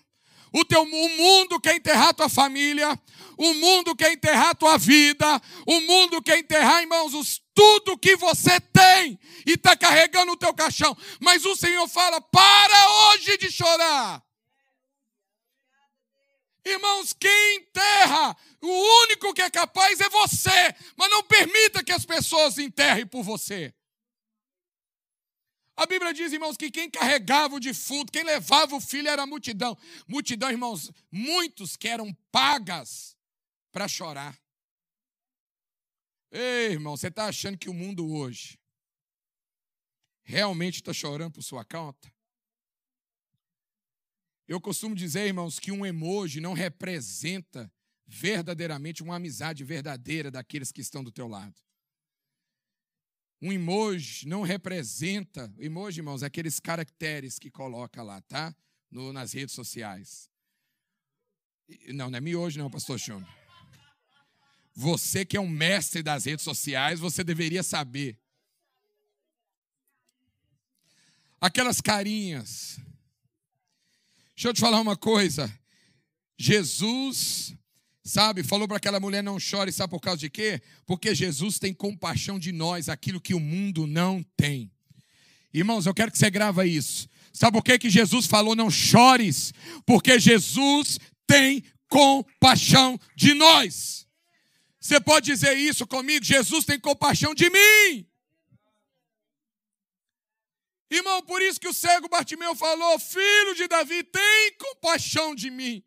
o, 0.53 0.65
teu, 0.65 0.83
o 0.83 1.09
mundo 1.17 1.61
quer 1.61 1.77
enterrar 1.77 2.15
tua 2.15 2.29
família, 2.29 2.99
o 3.37 3.55
mundo 3.55 3.97
quer 3.97 4.13
enterrar 4.13 4.55
tua 4.55 4.77
vida, 4.77 5.41
o 5.67 5.81
mundo 5.81 6.23
quer 6.23 6.39
enterrar, 6.39 6.83
irmãos, 6.83 7.15
os, 7.15 7.41
tudo 7.55 7.99
que 7.99 8.17
você 8.17 8.61
tem 8.61 9.19
e 9.47 9.53
está 9.53 9.77
carregando 9.77 10.33
o 10.33 10.37
teu 10.37 10.53
caixão. 10.55 10.97
Mas 11.21 11.45
o 11.45 11.57
Senhor 11.57 11.89
fala: 11.89 12.21
para 12.21 13.11
hoje 13.11 13.37
de 13.39 13.51
chorar. 13.51 14.23
Irmãos, 16.65 17.13
quem 17.13 17.57
enterra, 17.57 18.37
o 18.61 19.03
único 19.03 19.35
que 19.35 19.43
é 19.43 19.51
capaz 19.51 20.01
é 20.01 20.09
você, 20.09 20.75
mas 20.97 21.11
não 21.11 21.25
permita 21.25 21.83
que 21.83 21.91
as 21.91 22.07
pessoas 22.07 22.57
enterrem 22.57 23.05
por 23.05 23.25
você. 23.25 23.75
A 25.77 25.87
Bíblia 25.87 26.13
diz, 26.13 26.33
irmãos, 26.33 26.57
que 26.57 26.71
quem 26.71 26.91
carregava 26.91 27.55
o 27.55 27.61
defunto, 27.61 28.13
quem 28.13 28.23
levava 28.23 28.77
o 28.77 28.81
filho 28.81 29.09
era 29.09 29.23
a 29.23 29.27
multidão. 29.27 29.77
Multidão, 30.07 30.51
irmãos, 30.51 30.91
muitos 31.11 31.77
que 31.77 31.89
eram 31.89 32.13
pagas 32.31 33.17
para 33.71 33.89
chorar. 33.89 34.39
Ei, 36.31 36.73
irmão, 36.73 36.97
você 36.97 37.09
está 37.09 37.27
achando 37.27 37.59
que 37.59 37.71
o 37.71 37.75
mundo 37.75 38.11
hoje 38.11 38.59
realmente 40.23 40.77
está 40.77 40.93
chorando 40.93 41.33
por 41.33 41.43
sua 41.43 41.65
conta? 41.65 42.13
Eu 44.47 44.61
costumo 44.61 44.95
dizer, 44.95 45.27
irmãos, 45.27 45.59
que 45.59 45.73
um 45.73 45.85
emoji 45.87 46.41
não 46.41 46.53
representa 46.53 47.73
verdadeiramente 48.07 49.03
uma 49.03 49.17
amizade 49.17 49.65
verdadeira 49.65 50.31
daqueles 50.31 50.71
que 50.71 50.81
estão 50.81 51.03
do 51.03 51.11
teu 51.11 51.27
lado. 51.27 51.55
Um 53.43 53.53
emoji 53.53 54.29
não 54.29 54.43
representa, 54.43 55.53
emoji, 55.59 55.99
irmãos, 55.99 56.23
é 56.23 56.27
aqueles 56.27 56.61
caracteres 56.61 57.41
que 57.41 57.51
coloca 57.51 58.01
lá, 58.01 58.21
tá? 58.23 58.55
No, 58.89 59.13
nas 59.13 59.33
redes 59.33 59.53
sociais. 59.53 60.31
Não, 61.89 62.09
não 62.09 62.19
é 62.19 62.21
miojo 62.21 62.57
não, 62.61 62.71
pastor 62.71 63.01
Júnior. 63.01 63.29
Você 64.73 65.25
que 65.25 65.37
é 65.37 65.41
um 65.41 65.49
mestre 65.49 66.05
das 66.05 66.25
redes 66.25 66.45
sociais, 66.45 67.01
você 67.01 67.25
deveria 67.25 67.65
saber. 67.65 68.17
Aquelas 71.41 71.81
carinhas. 71.81 72.79
Deixa 74.37 74.49
eu 74.51 74.55
te 74.55 74.61
falar 74.61 74.81
uma 74.81 74.97
coisa. 74.97 75.53
Jesus 76.39 77.57
Sabe, 78.05 78.43
falou 78.43 78.67
para 78.67 78.79
aquela 78.79 78.99
mulher 78.99 79.23
não 79.23 79.39
chore, 79.39 79.71
sabe 79.71 79.91
por 79.91 80.01
causa 80.01 80.19
de 80.19 80.29
quê? 80.29 80.61
Porque 80.85 81.15
Jesus 81.15 81.59
tem 81.59 81.73
compaixão 81.73 82.39
de 82.39 82.51
nós, 82.51 82.89
aquilo 82.89 83.21
que 83.21 83.35
o 83.35 83.41
mundo 83.41 83.87
não 83.87 84.25
tem. 84.37 84.73
Irmãos, 85.55 85.87
eu 85.87 85.95
quero 85.95 86.11
que 86.11 86.19
você 86.19 86.31
grava 86.31 86.67
isso. 86.67 87.09
Sabe 87.33 87.53
por 87.53 87.65
que, 87.65 87.79
que 87.79 87.91
Jesus 87.91 88.27
falou 88.27 88.57
não 88.57 88.71
chores? 88.71 89.53
Porque 89.87 90.19
Jesus 90.19 90.99
tem 91.27 91.63
compaixão 91.89 92.99
de 93.15 93.35
nós. 93.35 94.07
Você 94.81 95.01
pode 95.01 95.27
dizer 95.27 95.57
isso 95.57 95.87
comigo? 95.87 96.25
Jesus 96.25 96.65
tem 96.65 96.81
compaixão 96.81 97.35
de 97.35 97.49
mim. 97.49 98.07
Irmão, 100.91 101.23
por 101.23 101.41
isso 101.41 101.61
que 101.61 101.69
o 101.69 101.73
cego 101.73 102.09
Bartimeu 102.09 102.55
falou: 102.57 102.99
Filho 102.99 103.55
de 103.55 103.69
Davi, 103.69 104.03
tem 104.03 104.57
compaixão 104.59 105.35
de 105.35 105.51
mim. 105.51 105.83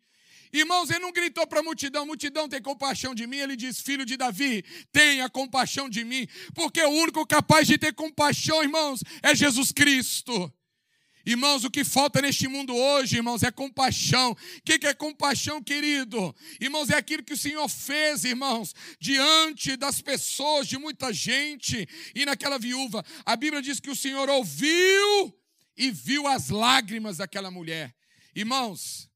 Irmãos, 0.55 0.89
ele 0.89 0.99
não 0.99 1.11
gritou 1.11 1.45
para 1.45 1.59
a 1.59 1.63
multidão: 1.63 2.05
multidão 2.05 2.47
tem 2.47 2.61
compaixão 2.61 3.13
de 3.13 3.27
mim. 3.27 3.37
Ele 3.37 3.57
diz: 3.57 3.81
Filho 3.81 4.05
de 4.05 4.15
Davi, 4.15 4.63
tenha 4.91 5.29
compaixão 5.29 5.89
de 5.89 6.05
mim. 6.05 6.27
Porque 6.53 6.81
o 6.81 6.89
único 6.89 7.25
capaz 7.27 7.67
de 7.67 7.77
ter 7.77 7.93
compaixão, 7.93 8.63
irmãos, 8.63 9.03
é 9.21 9.35
Jesus 9.35 9.73
Cristo. 9.73 10.51
Irmãos, 11.25 11.63
o 11.65 11.71
que 11.71 11.83
falta 11.83 12.21
neste 12.21 12.47
mundo 12.47 12.73
hoje, 12.73 13.17
irmãos, 13.17 13.41
é 13.41 13.51
compaixão. 13.51 14.31
O 14.31 14.37
que 14.63 14.85
é 14.85 14.93
compaixão, 14.93 15.61
querido? 15.61 16.33
Irmãos, 16.61 16.89
é 16.89 16.95
aquilo 16.95 17.23
que 17.23 17.33
o 17.33 17.37
Senhor 17.37 17.67
fez, 17.67 18.23
irmãos, 18.23 18.73
diante 18.99 19.75
das 19.75 20.01
pessoas, 20.01 20.67
de 20.67 20.77
muita 20.77 21.11
gente. 21.11 21.89
E 22.13 22.25
naquela 22.25 22.59
viúva, 22.59 23.03
a 23.25 23.35
Bíblia 23.35 23.61
diz 23.61 23.79
que 23.79 23.89
o 23.89 23.95
Senhor 23.95 24.29
ouviu 24.29 25.35
e 25.75 25.89
viu 25.89 26.27
as 26.27 26.49
lágrimas 26.49 27.17
daquela 27.17 27.49
mulher. 27.49 27.93
Irmãos, 28.35 29.09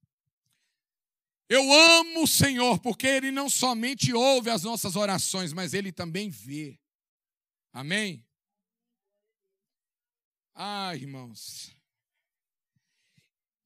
eu 1.49 1.73
amo 1.73 2.23
o 2.23 2.27
Senhor 2.27 2.79
porque 2.79 3.07
Ele 3.07 3.31
não 3.31 3.49
somente 3.49 4.13
ouve 4.13 4.51
as 4.51 4.63
nossas 4.63 4.95
orações, 4.95 5.51
mas 5.51 5.73
Ele 5.73 5.91
também 5.91 6.29
vê. 6.29 6.79
Amém? 7.73 8.23
Ah, 10.53 10.95
irmãos. 10.95 11.75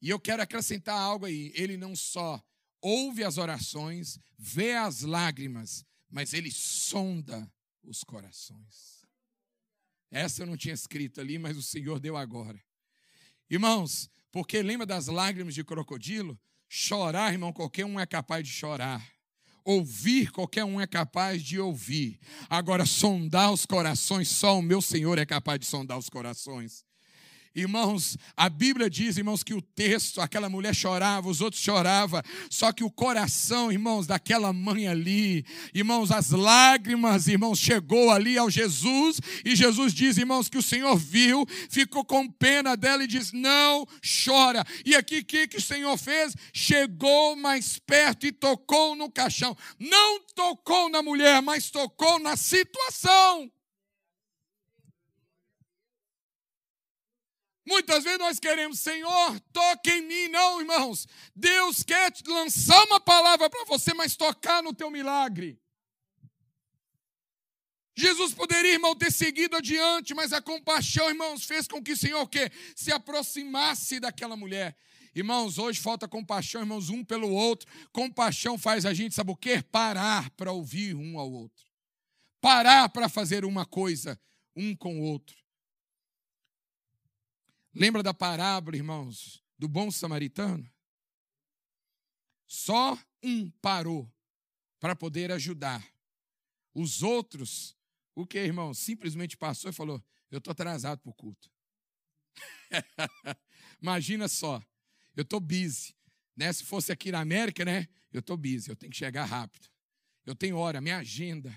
E 0.01 0.09
eu 0.09 0.19
quero 0.19 0.41
acrescentar 0.41 0.97
algo 0.97 1.25
aí. 1.25 1.51
Ele 1.55 1.75
não 1.75 1.95
só 1.95 2.41
ouve 2.81 3.23
as 3.23 3.37
orações, 3.37 4.19
vê 4.37 4.73
as 4.73 5.01
lágrimas, 5.01 5.85
mas 6.09 6.33
Ele 6.33 6.51
sonda 6.51 7.51
os 7.83 8.03
corações. 8.03 9.05
Essa 10.11 10.43
eu 10.43 10.45
não 10.45 10.55
tinha 10.55 10.73
escrito 10.73 11.19
ali, 11.19 11.39
mas 11.39 11.57
o 11.57 11.63
Senhor 11.63 11.99
deu 11.99 12.15
agora. 12.15 12.63
Irmãos, 13.49 14.09
porque 14.31 14.61
lembra 14.61 14.85
das 14.85 15.07
lágrimas 15.07 15.53
de 15.55 15.63
crocodilo? 15.63 16.39
Chorar, 16.75 17.31
irmão, 17.31 17.53
qualquer 17.53 17.85
um 17.85 17.99
é 17.99 18.05
capaz 18.07 18.43
de 18.43 18.51
chorar. 18.51 19.07
Ouvir, 19.63 20.31
qualquer 20.31 20.65
um 20.65 20.81
é 20.81 20.87
capaz 20.87 21.43
de 21.43 21.59
ouvir. 21.59 22.19
Agora, 22.49 22.83
sondar 22.83 23.53
os 23.53 23.63
corações, 23.63 24.27
só 24.27 24.57
o 24.57 24.61
meu 24.63 24.81
Senhor 24.81 25.19
é 25.19 25.25
capaz 25.25 25.59
de 25.59 25.67
sondar 25.67 25.99
os 25.99 26.09
corações. 26.09 26.83
Irmãos, 27.55 28.17
a 28.35 28.49
Bíblia 28.49 28.89
diz, 28.89 29.17
irmãos, 29.17 29.43
que 29.43 29.53
o 29.53 29.61
texto, 29.61 30.21
aquela 30.21 30.49
mulher 30.49 30.73
chorava, 30.73 31.29
os 31.29 31.39
outros 31.39 31.61
choravam, 31.61 32.21
só 32.49 32.71
que 32.71 32.83
o 32.83 32.89
coração, 32.89 33.71
irmãos, 33.71 34.07
daquela 34.07 34.51
mãe 34.51 34.87
ali, 34.87 35.45
irmãos, 35.73 36.11
as 36.11 36.31
lágrimas, 36.31 37.27
irmãos, 37.27 37.59
chegou 37.59 38.09
ali 38.11 38.37
ao 38.37 38.49
Jesus, 38.49 39.19
e 39.45 39.55
Jesus 39.55 39.93
diz, 39.93 40.17
irmãos, 40.17 40.49
que 40.49 40.57
o 40.57 40.63
Senhor 40.63 40.97
viu, 40.97 41.45
ficou 41.69 42.03
com 42.03 42.27
pena 42.27 42.75
dela 42.75 43.03
e 43.03 43.07
diz: 43.07 43.31
Não 43.31 43.85
chora. 44.25 44.65
E 44.85 44.95
aqui, 44.95 45.19
o 45.19 45.25
que, 45.25 45.47
que 45.47 45.57
o 45.57 45.61
Senhor 45.61 45.97
fez? 45.97 46.35
Chegou 46.53 47.35
mais 47.35 47.79
perto 47.79 48.25
e 48.25 48.31
tocou 48.31 48.95
no 48.95 49.11
caixão. 49.11 49.55
Não 49.79 50.19
tocou 50.35 50.89
na 50.89 51.01
mulher, 51.01 51.41
mas 51.41 51.69
tocou 51.69 52.19
na 52.19 52.35
situação. 52.35 53.51
Muitas 57.65 58.03
vezes 58.03 58.19
nós 58.19 58.39
queremos, 58.39 58.79
Senhor, 58.79 59.39
toque 59.51 59.89
em 59.89 60.01
mim. 60.01 60.27
Não, 60.27 60.59
irmãos. 60.59 61.07
Deus 61.35 61.81
quer 61.81 62.11
lançar 62.27 62.83
uma 62.85 62.99
palavra 62.99 63.49
para 63.49 63.65
você, 63.65 63.93
mas 63.93 64.15
tocar 64.15 64.61
no 64.61 64.73
teu 64.73 64.89
milagre. 64.89 65.59
Jesus 67.95 68.33
poderia, 68.33 68.73
irmão, 68.73 68.95
ter 68.95 69.11
seguido 69.11 69.55
adiante, 69.55 70.13
mas 70.13 70.33
a 70.33 70.41
compaixão, 70.41 71.09
irmãos, 71.09 71.45
fez 71.45 71.67
com 71.67 71.81
que 71.81 71.91
o 71.91 71.97
Senhor 71.97 72.27
que 72.27 72.51
se 72.75 72.91
aproximasse 72.91 73.99
daquela 73.99 74.35
mulher. 74.35 74.75
Irmãos, 75.15 75.59
hoje 75.59 75.79
falta 75.79 76.07
compaixão, 76.07 76.61
irmãos, 76.61 76.89
um 76.89 77.05
pelo 77.05 77.29
outro. 77.29 77.69
Compaixão 77.91 78.57
faz 78.57 78.83
a 78.83 78.93
gente, 78.93 79.13
sabe 79.13 79.31
o 79.31 79.35
quê? 79.35 79.61
Parar 79.61 80.31
para 80.31 80.51
ouvir 80.51 80.95
um 80.95 81.19
ao 81.19 81.31
outro. 81.31 81.65
Parar 82.41 82.89
para 82.89 83.07
fazer 83.07 83.45
uma 83.45 83.65
coisa 83.65 84.19
um 84.55 84.75
com 84.75 84.99
o 84.99 85.03
outro. 85.03 85.42
Lembra 87.75 88.03
da 88.03 88.13
parábola, 88.13 88.77
irmãos, 88.77 89.43
do 89.57 89.67
bom 89.67 89.89
samaritano? 89.89 90.69
Só 92.45 92.97
um 93.23 93.49
parou 93.49 94.11
para 94.79 94.95
poder 94.95 95.31
ajudar. 95.31 95.83
Os 96.75 97.01
outros, 97.01 97.75
o 98.13 98.27
que, 98.27 98.37
irmão? 98.37 98.73
Simplesmente 98.73 99.35
passou 99.35 99.71
e 99.71 99.73
falou: 99.73 100.03
Eu 100.29 100.37
estou 100.37 100.51
atrasado 100.51 100.99
para 100.99 101.09
o 101.09 101.13
culto. 101.13 101.49
Imagina 103.81 104.27
só, 104.27 104.61
eu 105.15 105.23
estou 105.23 105.39
busy. 105.39 105.95
Né? 106.35 106.53
Se 106.53 106.63
fosse 106.63 106.91
aqui 106.91 107.11
na 107.11 107.21
América, 107.21 107.65
né? 107.65 107.87
Eu 108.11 108.19
estou 108.19 108.37
busy, 108.37 108.69
eu 108.69 108.75
tenho 108.75 108.91
que 108.91 108.97
chegar 108.97 109.25
rápido. 109.25 109.67
Eu 110.25 110.35
tenho 110.35 110.57
hora, 110.57 110.79
minha 110.79 110.97
agenda. 110.97 111.55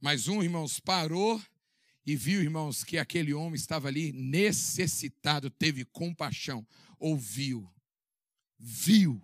Mas 0.00 0.28
um, 0.28 0.42
irmãos, 0.42 0.78
parou 0.80 1.42
e 2.06 2.14
viu, 2.16 2.42
irmãos, 2.42 2.84
que 2.84 2.98
aquele 2.98 3.32
homem 3.32 3.54
estava 3.54 3.88
ali 3.88 4.12
necessitado, 4.12 5.48
teve 5.48 5.84
compaixão, 5.86 6.66
ouviu, 6.98 7.66
viu 8.58 9.22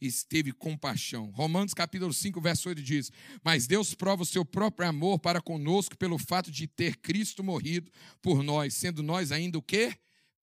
e 0.00 0.10
teve 0.10 0.52
compaixão. 0.52 1.30
Romanos 1.30 1.72
capítulo 1.72 2.12
5, 2.12 2.40
verso 2.40 2.68
8 2.68 2.82
diz: 2.82 3.12
Mas 3.44 3.66
Deus 3.66 3.94
prova 3.94 4.22
o 4.22 4.26
seu 4.26 4.44
próprio 4.44 4.88
amor 4.88 5.20
para 5.20 5.40
conosco 5.40 5.96
pelo 5.96 6.18
fato 6.18 6.50
de 6.50 6.66
ter 6.66 6.96
Cristo 6.96 7.44
morrido 7.44 7.90
por 8.20 8.42
nós, 8.42 8.74
sendo 8.74 9.02
nós 9.02 9.30
ainda 9.30 9.58
o 9.58 9.62
quê? 9.62 9.94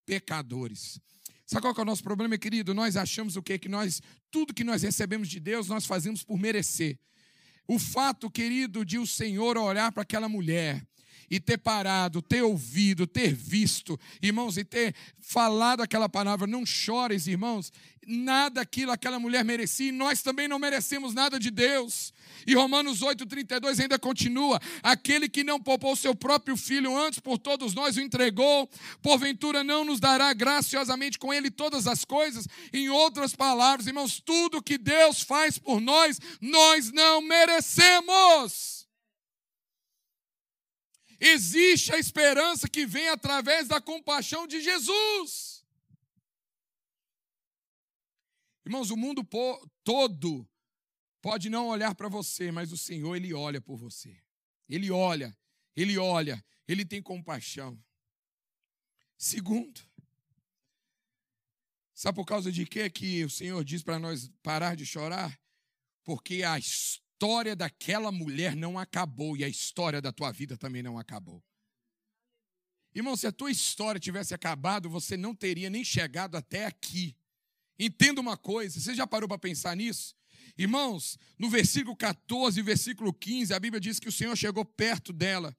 Pecadores. 0.06 1.02
Sabe 1.46 1.62
qual 1.62 1.76
é 1.78 1.82
o 1.82 1.86
nosso 1.86 2.04
problema, 2.04 2.38
querido? 2.38 2.74
Nós 2.74 2.96
achamos 2.96 3.36
o 3.36 3.42
quê? 3.42 3.58
Que 3.58 3.70
nós, 3.70 4.02
tudo 4.30 4.54
que 4.54 4.64
nós 4.64 4.84
recebemos 4.84 5.30
de 5.30 5.40
Deus, 5.40 5.68
nós 5.68 5.86
fazemos 5.86 6.24
por 6.24 6.38
merecer. 6.38 7.00
O 7.68 7.80
fato, 7.80 8.30
querido, 8.30 8.86
de 8.86 8.98
o 8.98 9.08
Senhor 9.08 9.58
olhar 9.58 9.92
para 9.92 10.04
aquela 10.04 10.30
mulher 10.30 10.86
e 11.30 11.40
ter 11.40 11.58
parado, 11.58 12.22
ter 12.22 12.42
ouvido, 12.42 13.06
ter 13.06 13.34
visto, 13.34 14.00
irmãos, 14.22 14.58
e 14.58 14.64
ter 14.64 14.96
falado 15.20 15.82
aquela 15.82 16.08
palavra, 16.08 16.48
não 16.48 16.66
chores, 16.66 17.28
irmãos, 17.28 17.72
nada 18.08 18.62
aquilo 18.62 18.92
aquela 18.92 19.20
mulher 19.20 19.44
merecia, 19.44 19.90
e 19.90 19.92
nós 19.92 20.22
também 20.22 20.48
não 20.48 20.58
merecemos 20.58 21.14
nada 21.14 21.38
de 21.38 21.52
Deus. 21.52 22.14
E 22.46 22.56
Romanos 22.56 23.02
8,32 23.02 23.82
ainda 23.82 24.00
continua: 24.00 24.60
aquele 24.82 25.28
que 25.28 25.44
não 25.44 25.60
poupou 25.60 25.96
seu 25.96 26.16
próprio 26.16 26.56
filho 26.56 26.98
antes 26.98 27.20
por 27.20 27.38
todos 27.38 27.74
nós 27.74 27.98
o 27.98 28.02
entregou, 28.02 28.70
porventura 29.02 29.64
não 29.64 29.84
nos 29.84 30.00
dará 30.00 30.32
graciosamente 30.34 31.20
com 31.20 31.34
ele 31.34 31.52
todas 31.52 31.88
as 31.88 32.06
coisas? 32.06 32.48
Em 32.72 32.90
outras 32.90 33.36
palavras, 33.36 33.88
irmãos, 33.88 34.22
tudo 34.24 34.64
que 34.64 34.78
Deus 34.78 35.22
faz 35.22 35.58
por 35.58 35.82
nós, 35.82 36.20
nós 36.40 36.92
não 36.92 37.22
merecemos. 37.22 38.77
Existe 41.20 41.92
a 41.94 41.98
esperança 41.98 42.70
que 42.70 42.86
vem 42.86 43.10
através 43.10 43.68
da 43.68 43.82
compaixão 43.82 44.46
de 44.46 44.62
Jesus. 44.62 45.66
Irmãos, 48.66 48.92
o 48.92 48.98
mundo 48.98 49.28
todo 49.84 50.48
pode 51.22 51.50
não 51.50 51.68
olhar 51.68 51.96
para 51.96 52.10
você, 52.10 52.52
mas 52.52 52.72
o 52.72 52.78
Senhor, 52.78 53.16
Ele 53.16 53.34
olha 53.34 53.60
por 53.60 53.78
você. 53.78 54.22
Ele 54.70 54.92
olha, 54.92 55.36
Ele 55.76 55.98
olha, 55.98 56.44
Ele 56.68 56.86
tem 56.86 57.02
compaixão. 57.02 57.82
Segundo, 59.18 59.82
sabe 61.94 62.18
por 62.18 62.26
causa 62.26 62.52
de 62.52 62.66
quê 62.66 62.90
que 62.90 63.24
o 63.24 63.30
Senhor 63.30 63.64
diz 63.64 63.82
para 63.82 63.98
nós 63.98 64.30
parar 64.44 64.76
de 64.76 64.86
chorar? 64.86 65.40
Porque 66.04 66.44
a 66.44 66.60
história 66.60 67.07
história 67.18 67.56
daquela 67.56 68.12
mulher 68.12 68.56
não 68.56 68.78
acabou 68.78 69.36
e 69.36 69.44
a 69.44 69.50
história 69.50 70.00
da 70.00 70.12
tua 70.12 70.32
vida 70.32 70.56
também 70.56 70.84
não 70.84 71.00
acabou. 71.00 71.44
Irmão, 72.94 73.18
se 73.18 73.26
a 73.26 73.32
tua 73.32 73.50
história 73.50 74.00
tivesse 74.00 74.36
acabado, 74.36 74.88
você 74.88 75.18
não 75.18 75.34
teria 75.34 75.68
nem 75.68 75.84
chegado 75.84 76.36
até 76.36 76.68
aqui. 76.68 77.18
Entenda 77.80 78.22
uma 78.22 78.38
coisa, 78.38 78.80
você 78.80 78.94
já 78.94 79.08
parou 79.08 79.28
para 79.28 79.40
pensar 79.40 79.76
nisso? 79.76 80.16
Irmãos, 80.56 81.18
no 81.40 81.50
versículo 81.50 81.96
14 81.96 82.60
e 82.60 82.64
versículo 82.64 83.12
15, 83.12 83.52
a 83.52 83.60
Bíblia 83.60 83.82
diz 83.82 84.00
que 84.00 84.10
o 84.10 84.12
Senhor 84.12 84.36
chegou 84.36 84.64
perto 84.64 85.12
dela 85.12 85.58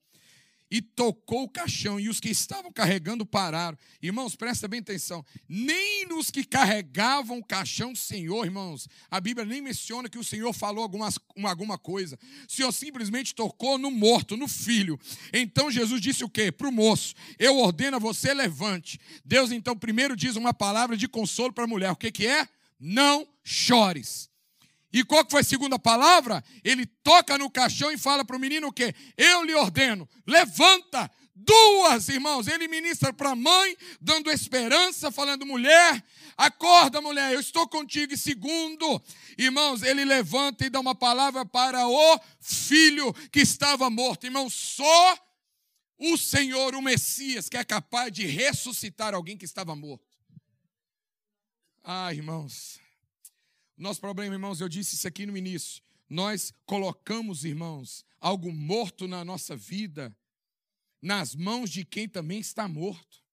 e 0.71 0.81
tocou 0.81 1.43
o 1.43 1.49
caixão, 1.49 1.99
e 1.99 2.09
os 2.09 2.19
que 2.19 2.29
estavam 2.29 2.71
carregando 2.71 3.25
pararam. 3.25 3.77
Irmãos, 4.01 4.35
presta 4.35 4.67
bem 4.67 4.79
atenção. 4.79 5.25
Nem 5.47 6.05
nos 6.05 6.29
que 6.29 6.43
carregavam 6.43 7.39
o 7.39 7.43
caixão, 7.43 7.95
Senhor, 7.95 8.45
irmãos, 8.45 8.87
a 9.09 9.19
Bíblia 9.19 9.45
nem 9.45 9.61
menciona 9.61 10.09
que 10.09 10.17
o 10.17 10.23
Senhor 10.23 10.53
falou 10.53 10.83
algumas, 10.83 11.17
alguma 11.43 11.77
coisa. 11.77 12.17
O 12.47 12.51
Senhor 12.51 12.71
simplesmente 12.71 13.33
tocou 13.33 13.77
no 13.77 13.89
morto, 13.89 14.37
no 14.37 14.47
filho. 14.47 14.99
Então 15.33 15.71
Jesus 15.71 15.99
disse 15.99 16.23
o 16.23 16.29
quê? 16.29 16.51
Para 16.51 16.67
o 16.67 16.71
moço: 16.71 17.15
Eu 17.39 17.57
ordeno 17.57 17.97
a 17.97 17.99
você, 17.99 18.33
levante. 18.33 18.99
Deus 19.25 19.51
então 19.51 19.75
primeiro 19.75 20.15
diz 20.15 20.35
uma 20.35 20.53
palavra 20.53 20.95
de 20.95 21.07
consolo 21.07 21.51
para 21.51 21.63
a 21.63 21.67
mulher. 21.67 21.91
O 21.91 21.95
que, 21.95 22.11
que 22.11 22.27
é? 22.27 22.47
Não 22.79 23.27
chores. 23.43 24.28
E 24.91 25.03
qual 25.03 25.23
que 25.23 25.31
foi 25.31 25.41
a 25.41 25.43
segunda 25.43 25.77
palavra? 25.77 26.43
Ele 26.63 26.85
toca 26.85 27.37
no 27.37 27.49
caixão 27.49 27.91
e 27.91 27.97
fala 27.97 28.25
para 28.25 28.35
o 28.35 28.39
menino 28.39 28.67
o 28.67 28.73
quê? 28.73 28.93
Eu 29.15 29.43
lhe 29.43 29.53
ordeno, 29.53 30.07
levanta. 30.25 31.09
Duas, 31.41 32.09
irmãos. 32.09 32.47
Ele 32.47 32.67
ministra 32.67 33.13
para 33.13 33.29
a 33.29 33.35
mãe, 33.35 33.77
dando 34.01 34.29
esperança, 34.29 35.09
falando, 35.09 35.45
mulher, 35.45 36.03
acorda, 36.35 37.01
mulher, 37.01 37.33
eu 37.33 37.39
estou 37.39 37.67
contigo. 37.67 38.13
E 38.13 38.17
segundo, 38.17 39.01
irmãos, 39.37 39.81
ele 39.81 40.03
levanta 40.03 40.65
e 40.65 40.69
dá 40.69 40.79
uma 40.79 40.95
palavra 40.95 41.45
para 41.45 41.87
o 41.87 42.19
filho 42.41 43.13
que 43.31 43.39
estava 43.39 43.89
morto. 43.89 44.25
Irmãos, 44.25 44.53
só 44.53 45.17
o 45.97 46.17
Senhor, 46.17 46.75
o 46.75 46.81
Messias, 46.81 47.47
que 47.47 47.57
é 47.57 47.63
capaz 47.63 48.11
de 48.11 48.25
ressuscitar 48.25 49.13
alguém 49.13 49.37
que 49.37 49.45
estava 49.45 49.75
morto. 49.75 50.17
Ah, 51.83 52.13
irmãos, 52.13 52.79
nosso 53.81 54.01
problema, 54.01 54.35
irmãos, 54.35 54.61
eu 54.61 54.69
disse 54.69 54.95
isso 54.95 55.07
aqui 55.07 55.25
no 55.25 55.37
início. 55.37 55.81
Nós 56.09 56.53
colocamos, 56.65 57.45
irmãos, 57.45 58.05
algo 58.19 58.51
morto 58.51 59.07
na 59.07 59.23
nossa 59.23 59.55
vida 59.55 60.15
nas 61.01 61.33
mãos 61.35 61.69
de 61.69 61.85
quem 61.85 62.07
também 62.07 62.39
está 62.39 62.67
morto. 62.67 63.23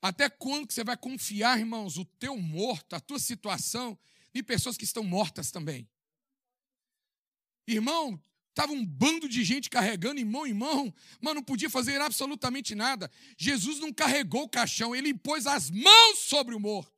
Até 0.00 0.28
quando 0.28 0.70
você 0.70 0.84
vai 0.84 0.96
confiar, 0.96 1.58
irmãos, 1.58 1.96
o 1.96 2.04
teu 2.04 2.36
morto, 2.36 2.94
a 2.94 3.00
tua 3.00 3.18
situação, 3.18 3.98
em 4.34 4.42
pessoas 4.42 4.76
que 4.76 4.84
estão 4.84 5.02
mortas 5.02 5.50
também? 5.50 5.88
Irmão, 7.66 8.20
estava 8.50 8.72
um 8.72 8.84
bando 8.84 9.28
de 9.28 9.42
gente 9.42 9.68
carregando 9.68 10.20
em 10.20 10.24
mão 10.24 10.46
em 10.46 10.54
mão, 10.54 10.94
mas 11.20 11.34
não 11.34 11.42
podia 11.42 11.68
fazer 11.68 12.00
absolutamente 12.00 12.74
nada. 12.74 13.10
Jesus 13.36 13.80
não 13.80 13.92
carregou 13.92 14.44
o 14.44 14.48
caixão, 14.48 14.94
ele 14.94 15.08
impôs 15.08 15.46
as 15.46 15.70
mãos 15.70 16.18
sobre 16.18 16.54
o 16.54 16.60
morto. 16.60 16.95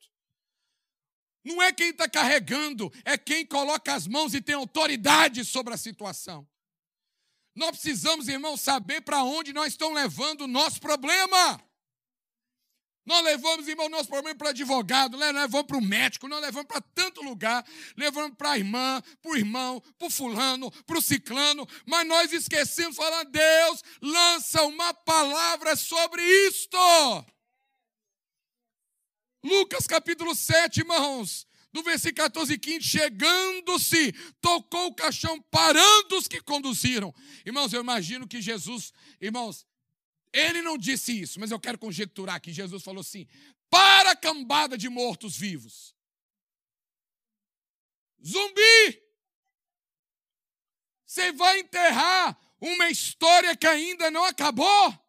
Não 1.45 1.63
é 1.63 1.73
quem 1.73 1.91
está 1.91 2.09
carregando, 2.09 2.93
é 3.05 3.17
quem 3.17 3.47
coloca 3.47 3.95
as 3.95 4.07
mãos 4.07 4.35
e 4.35 4.41
tem 4.41 4.55
autoridade 4.55 5.45
sobre 5.45 5.75
a 5.75 5.77
situação. 5.77 6.47
Nós 7.55 7.71
precisamos, 7.71 8.29
irmão, 8.29 8.57
saber 8.57 9.01
para 9.01 9.23
onde 9.25 9.53
nós 9.53 9.69
estamos 9.69 9.95
levando 9.95 10.43
o 10.43 10.47
nosso 10.47 10.81
problema. 10.81 11.61
Nós 13.09 13.25
levamos, 13.25 13.67
irmão, 13.67 13.89
nosso 13.89 14.09
problema 14.09 14.37
para 14.37 14.51
advogado, 14.51 15.17
nós 15.17 15.35
levamos 15.35 15.67
para 15.67 15.79
o 15.79 15.83
médico, 15.83 16.29
nós 16.29 16.43
levamos 16.43 16.69
para 16.69 16.83
tanto 16.95 17.23
lugar, 17.23 17.65
levamos 17.97 18.37
para 18.37 18.51
a 18.51 18.59
irmã, 18.59 19.03
para 19.23 19.33
o 19.33 19.37
irmão, 19.37 19.81
para 19.99 20.07
o 20.07 20.11
fulano, 20.11 20.71
para 20.83 20.99
o 20.99 21.01
ciclano, 21.01 21.67
mas 21.87 22.07
nós 22.07 22.33
esquecemos 22.35 22.97
falar, 22.97 23.25
Deus, 23.25 23.83
lança 24.03 24.63
uma 24.65 24.93
palavra 24.93 25.75
sobre 25.75 26.23
isto. 26.49 26.77
Lucas 29.43 29.87
capítulo 29.87 30.35
7, 30.35 30.81
irmãos, 30.81 31.47
do 31.73 31.83
versículo 31.83 32.25
14 32.25 32.55
e 32.55 32.59
15, 32.59 32.83
chegando-se, 32.83 34.13
tocou 34.41 34.87
o 34.89 34.95
caixão, 34.95 35.41
parando 35.43 36.17
os 36.17 36.27
que 36.27 36.41
conduziram. 36.41 37.15
Irmãos, 37.45 37.73
eu 37.73 37.81
imagino 37.81 38.27
que 38.27 38.41
Jesus, 38.41 38.93
irmãos, 39.21 39.67
ele 40.33 40.63
não 40.63 40.77
disse 40.77 41.19
isso, 41.19 41.39
mas 41.39 41.51
eu 41.51 41.61
quero 41.61 41.79
conjecturar 41.79 42.41
que 42.41 42.53
Jesus 42.53 42.83
falou 42.83 43.01
assim: 43.01 43.27
para 43.71 44.13
a 44.13 44.17
cambada 44.17 44.77
de 44.77 44.89
mortos-vivos. 44.89 45.95
Zumbi! 48.25 49.03
Você 51.07 51.33
vai 51.33 51.61
enterrar 51.61 52.39
uma 52.61 52.91
história 52.91 53.57
que 53.57 53.67
ainda 53.67 54.11
não 54.11 54.25
acabou? 54.25 55.08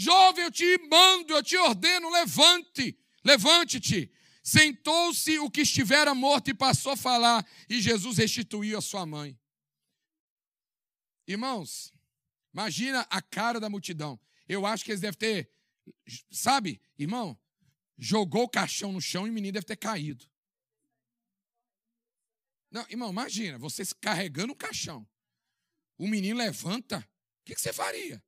Jovem, 0.00 0.44
eu 0.44 0.50
te 0.50 0.78
mando, 0.88 1.32
eu 1.32 1.42
te 1.42 1.56
ordeno, 1.56 2.10
levante, 2.10 2.98
levante-te. 3.24 4.12
Sentou-se 4.42 5.38
o 5.40 5.50
que 5.50 5.62
estivera 5.62 6.14
morto 6.14 6.48
e 6.50 6.54
passou 6.54 6.92
a 6.92 6.96
falar, 6.96 7.46
e 7.68 7.80
Jesus 7.80 8.18
restituiu 8.18 8.78
a 8.78 8.82
sua 8.82 9.04
mãe. 9.04 9.38
Irmãos, 11.26 11.92
Imagina 12.58 13.06
a 13.10 13.22
cara 13.22 13.60
da 13.60 13.70
multidão. 13.70 14.18
Eu 14.48 14.66
acho 14.66 14.84
que 14.84 14.90
eles 14.90 15.00
devem 15.00 15.16
ter, 15.16 15.52
sabe, 16.28 16.82
irmão, 16.98 17.38
jogou 17.96 18.42
o 18.42 18.48
caixão 18.48 18.90
no 18.90 19.00
chão 19.00 19.26
e 19.26 19.30
o 19.30 19.32
menino 19.32 19.52
deve 19.52 19.66
ter 19.66 19.76
caído. 19.76 20.28
Não, 22.68 22.84
irmão, 22.90 23.10
imagina, 23.10 23.58
você 23.58 23.84
carregando 24.00 24.52
o 24.52 24.56
caixão. 24.56 25.08
O 25.96 26.08
menino 26.08 26.38
levanta, 26.38 26.98
o 26.98 27.44
que 27.44 27.54
você 27.54 27.72
faria? 27.72 28.22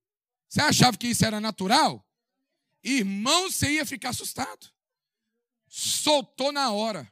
Você 0.50 0.60
achava 0.60 0.98
que 0.98 1.06
isso 1.06 1.24
era 1.24 1.40
natural? 1.40 2.04
Irmão, 2.82 3.48
você 3.48 3.74
ia 3.74 3.86
ficar 3.86 4.08
assustado. 4.08 4.68
Soltou 5.68 6.50
na 6.50 6.72
hora. 6.72 7.10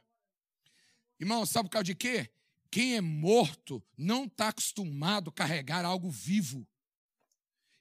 Irmão, 1.17 1.45
sabe 1.45 1.69
por 1.69 1.73
causa 1.73 1.85
de 1.85 1.95
quê? 1.95 2.29
Quem 2.69 2.97
é 2.97 3.01
morto 3.01 3.81
não 3.97 4.25
está 4.25 4.49
acostumado 4.49 5.29
a 5.29 5.33
carregar 5.33 5.85
algo 5.85 6.09
vivo. 6.09 6.67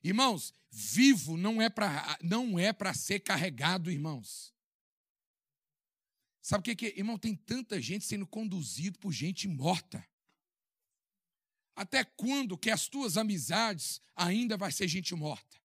Irmãos, 0.03 0.55
vivo 0.71 1.37
não 1.37 1.61
é 1.61 1.68
para 1.68 2.16
não 2.23 2.57
é 2.57 2.73
para 2.73 2.94
ser 2.94 3.18
carregado, 3.18 3.90
irmãos. 3.90 4.55
Sabe 6.40 6.73
o 6.73 6.77
que, 6.77 6.87
é? 6.87 6.99
Irmão, 6.99 7.18
tem 7.18 7.35
tanta 7.35 7.81
gente 7.83 8.05
sendo 8.05 8.27
conduzido 8.27 8.97
por 9.01 9.12
gente 9.12 9.49
morta. 9.49 10.07
Até 11.78 12.02
quando 12.02 12.58
que 12.58 12.72
as 12.72 12.88
tuas 12.88 13.16
amizades 13.16 14.02
ainda 14.16 14.56
vai 14.56 14.72
ser 14.72 14.88
gente 14.88 15.14
morta? 15.14 15.56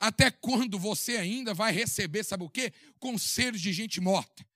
Até 0.00 0.30
quando 0.30 0.78
você 0.78 1.18
ainda 1.18 1.52
vai 1.52 1.72
receber, 1.72 2.24
sabe 2.24 2.42
o 2.42 2.48
quê? 2.48 2.72
Conselhos 2.98 3.60
de 3.60 3.70
gente 3.70 4.00
morta. 4.00 4.48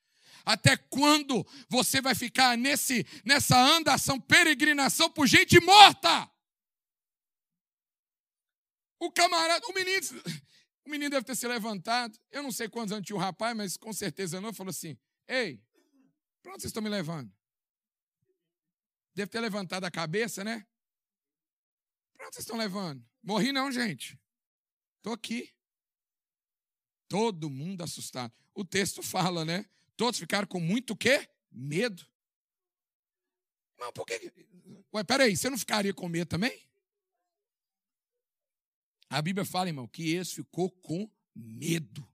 Até 0.43 0.79
quando 0.79 1.47
você 1.69 2.01
vai 2.01 2.15
ficar 2.15 2.57
nesse 2.57 3.07
nessa 3.27 3.59
andação, 3.59 4.19
peregrinação 4.19 5.11
por 5.11 5.27
gente 5.27 5.61
morta? 5.61 6.31
O 8.99 9.13
camarada, 9.13 9.67
o 9.67 9.75
menino, 9.75 10.01
o 10.87 10.89
menino 10.89 11.11
deve 11.11 11.27
ter 11.27 11.37
se 11.37 11.47
levantado. 11.47 12.19
Eu 12.31 12.43
não 12.43 12.51
sei 12.51 12.71
quantos 12.71 12.93
anos 12.93 13.07
tinha 13.07 13.17
o 13.17 13.21
rapaz, 13.21 13.55
mas 13.55 13.77
com 13.77 13.93
certeza 13.93 14.41
não. 14.41 14.55
Falou 14.55 14.71
assim: 14.71 14.97
Ei, 15.29 15.63
para 16.41 16.53
onde 16.53 16.63
vocês 16.63 16.71
estão 16.71 16.83
me 16.83 16.89
levando? 16.89 17.31
Deve 19.15 19.31
ter 19.31 19.41
levantado 19.41 19.85
a 19.85 19.91
cabeça, 19.91 20.43
né? 20.43 20.67
Onde 22.31 22.37
vocês 22.37 22.45
estão 22.45 22.57
levando? 22.57 23.05
Morri 23.21 23.51
não, 23.51 23.73
gente. 23.73 24.17
Estou 24.99 25.13
aqui. 25.13 25.53
Todo 27.09 27.51
mundo 27.51 27.83
assustado. 27.83 28.33
O 28.55 28.65
texto 28.65 29.03
fala, 29.03 29.45
né? 29.45 29.69
Todos 29.97 30.21
ficaram 30.21 30.47
com 30.47 30.61
muito 30.61 30.95
quê? 30.95 31.29
Medo. 31.51 32.07
Mas 33.77 33.91
por 33.91 34.07
que. 34.07 34.33
Ué, 34.95 35.03
peraí, 35.03 35.37
você 35.37 35.51
não 35.51 35.59
ficaria 35.59 35.93
com 35.93 36.09
medo 36.09 36.29
também? 36.29 36.57
A 39.09 39.21
Bíblia 39.21 39.45
fala, 39.45 39.69
irmão, 39.69 39.89
que 39.89 40.15
esse 40.15 40.37
ficou 40.37 40.71
com 40.71 41.11
medo. 41.35 42.09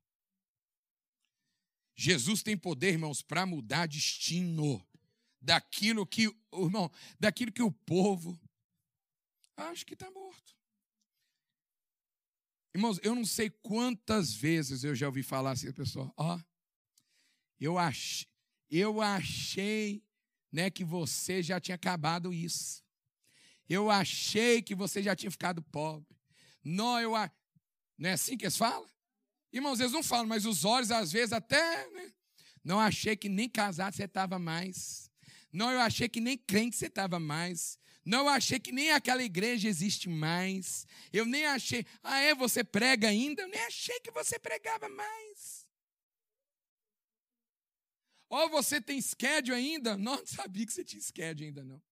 Jesus 1.95 2.43
tem 2.43 2.57
poder, 2.57 2.93
irmãos, 2.93 3.21
para 3.21 3.45
mudar 3.45 3.87
destino 3.87 4.83
daquilo 5.43 6.07
que, 6.07 6.35
irmão, 6.55 6.91
daquilo 7.21 7.53
que 7.53 7.63
o 7.63 7.71
povo 7.71 8.41
acha 9.57 9.85
que 9.85 9.95
está 9.95 10.11
morto. 10.11 10.57
Irmãos, 12.75 13.01
eu 13.03 13.15
não 13.15 13.25
sei 13.25 13.49
quantas 13.49 14.35
vezes 14.35 14.85
eu 14.85 14.95
já 14.95 15.07
ouvi 15.07 15.23
falar 15.23 15.53
assim, 15.53 15.69
a 15.69 15.73
pessoa, 15.73 16.13
ó, 16.17 16.39
eu 17.59 17.79
achei, 17.79 18.29
eu 18.71 19.01
achei, 19.01 20.05
né, 20.53 20.69
que 20.69 20.85
você 20.85 21.43
já 21.43 21.59
tinha 21.59 21.75
acabado 21.75 22.33
isso. 22.33 22.85
Eu 23.69 23.91
achei 23.91 24.63
que 24.63 24.75
você 24.75 25.03
já 25.03 25.17
tinha 25.17 25.31
ficado 25.31 25.63
pobre. 25.63 26.17
Não, 26.63 27.01
eu. 27.01 27.13
Não 27.99 28.11
é 28.11 28.13
assim 28.13 28.37
que 28.37 28.45
eles 28.45 28.57
falam? 28.57 28.89
Irmãos, 29.53 29.81
eles 29.81 29.93
não 29.93 30.03
falam, 30.03 30.27
mas 30.27 30.45
os 30.45 30.65
olhos, 30.65 30.91
às 30.91 31.13
vezes, 31.13 31.33
até. 31.33 31.91
Né? 31.91 32.13
Não 32.63 32.79
achei 32.79 33.17
que 33.17 33.29
nem 33.29 33.49
casado 33.49 33.95
você 33.95 34.05
estava 34.05 34.39
mais. 34.39 35.11
Não, 35.53 35.71
eu 35.71 35.81
achei 35.81 36.09
que 36.09 36.21
nem 36.21 36.37
crente 36.37 36.77
você 36.77 36.87
estava 36.87 37.19
mais. 37.19 37.79
Não, 38.07 38.29
achei 38.29 38.61
que 38.61 38.71
nem 38.71 38.93
aquela 38.93 39.25
igreja 39.25 39.69
existe 39.69 40.09
mais. 40.09 40.87
Eu 41.13 41.27
nem 41.27 41.45
achei. 41.45 41.85
Ah, 42.05 42.21
é? 42.21 42.37
Você 42.37 42.63
prega 42.63 43.09
ainda? 43.09 43.43
Eu 43.43 43.49
nem 43.49 43.61
achei 43.63 43.99
que 43.99 44.13
você 44.13 44.39
pregava 44.39 44.89
mais. 44.89 45.67
Oh, 48.31 48.49
você 48.49 48.81
tem 48.81 49.03
schedule 49.03 49.57
ainda? 49.57 49.97
Não, 49.97 50.19
não 50.19 50.27
sabia 50.27 50.65
que 50.65 50.73
você 50.73 50.85
tinha 50.85 51.03
schedule 51.03 51.49
ainda, 51.49 51.65
não. 51.65 51.83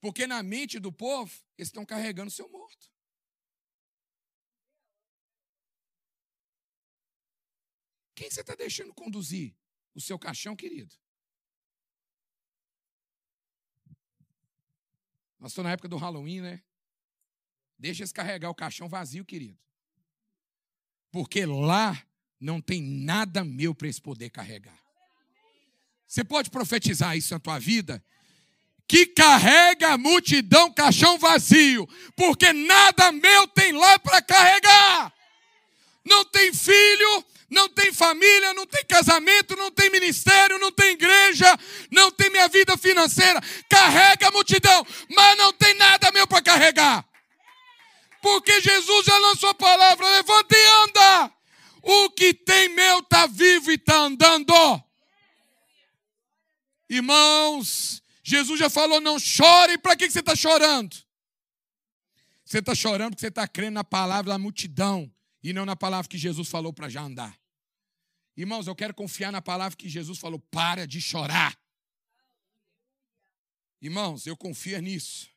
Porque 0.00 0.26
na 0.26 0.42
mente 0.42 0.78
do 0.78 0.90
povo, 0.90 1.30
eles 1.58 1.68
estão 1.68 1.84
carregando 1.84 2.28
o 2.28 2.34
seu 2.34 2.48
morto. 2.48 2.90
Quem 8.14 8.30
você 8.30 8.40
está 8.40 8.54
deixando 8.54 8.94
conduzir 8.94 9.54
o 9.94 10.00
seu 10.00 10.18
caixão, 10.18 10.56
querido? 10.56 10.96
Nós 15.38 15.52
estamos 15.52 15.68
na 15.68 15.72
época 15.72 15.88
do 15.88 15.96
Halloween, 15.96 16.40
né? 16.40 16.62
Deixa 17.78 18.02
eles 18.02 18.12
carregar 18.12 18.50
o 18.50 18.54
caixão 18.54 18.88
vazio, 18.88 19.24
querido. 19.24 19.58
Porque 21.12 21.46
lá 21.46 22.00
não 22.40 22.60
tem 22.60 22.82
nada 22.82 23.44
meu 23.44 23.74
para 23.74 23.86
eles 23.86 24.00
poder 24.00 24.30
carregar. 24.30 24.78
Você 26.06 26.24
pode 26.24 26.50
profetizar 26.50 27.16
isso 27.16 27.34
na 27.34 27.40
tua 27.40 27.58
vida? 27.58 28.04
Que 28.86 29.06
carrega 29.06 29.92
a 29.92 29.98
multidão 29.98 30.72
caixão 30.72 31.18
vazio, 31.18 31.86
porque 32.16 32.52
nada 32.52 33.12
meu 33.12 33.46
tem 33.48 33.72
lá 33.72 33.98
para 33.98 34.22
carregar. 34.22 35.14
Não 36.04 36.24
tem 36.24 36.52
filho, 36.54 37.24
não 37.50 37.68
tem 37.68 37.92
família, 37.92 38.52
não 38.52 38.66
tem 38.66 38.84
casamento, 38.84 39.56
não 39.56 39.70
tem 39.70 39.90
ministério, 39.90 40.58
não 40.58 40.70
tem 40.70 40.92
igreja, 40.92 41.58
não 41.90 42.10
tem 42.10 42.28
minha 42.30 42.46
vida 42.48 42.76
financeira. 42.76 43.40
Carrega 43.68 44.28
a 44.28 44.30
multidão, 44.30 44.86
mas 45.14 45.38
não 45.38 45.52
tem 45.52 45.74
nada 45.74 46.12
meu 46.12 46.26
para 46.26 46.42
carregar. 46.42 47.08
Porque 48.20 48.60
Jesus 48.60 49.06
já 49.06 49.16
lançou 49.18 49.48
a 49.48 49.54
palavra: 49.54 50.06
levanta 50.08 50.56
e 50.56 50.66
anda. 50.84 51.32
O 51.82 52.10
que 52.10 52.34
tem 52.34 52.68
meu 52.68 52.98
está 52.98 53.26
vivo 53.26 53.70
e 53.70 53.76
está 53.76 53.96
andando. 53.96 54.52
Irmãos, 56.90 58.02
Jesus 58.22 58.58
já 58.60 58.68
falou: 58.68 59.00
não 59.00 59.18
chore, 59.18 59.78
para 59.78 59.96
que 59.96 60.10
você 60.10 60.20
está 60.20 60.36
chorando? 60.36 60.94
Você 62.44 62.58
está 62.58 62.74
chorando 62.74 63.10
porque 63.10 63.20
você 63.20 63.28
está 63.28 63.48
crendo 63.48 63.74
na 63.74 63.84
palavra 63.84 64.32
da 64.32 64.38
multidão 64.38 65.10
e 65.42 65.52
não 65.52 65.64
na 65.64 65.76
palavra 65.76 66.08
que 66.08 66.18
Jesus 66.18 66.48
falou 66.48 66.72
para 66.72 66.88
já 66.88 67.02
andar. 67.02 67.38
Irmãos, 68.36 68.66
eu 68.66 68.74
quero 68.74 68.94
confiar 68.94 69.32
na 69.32 69.42
palavra 69.42 69.76
que 69.76 69.88
Jesus 69.88 70.18
falou: 70.18 70.38
para 70.50 70.86
de 70.86 71.00
chorar. 71.00 71.58
Irmãos, 73.80 74.26
eu 74.26 74.36
confio 74.36 74.80
nisso. 74.80 75.28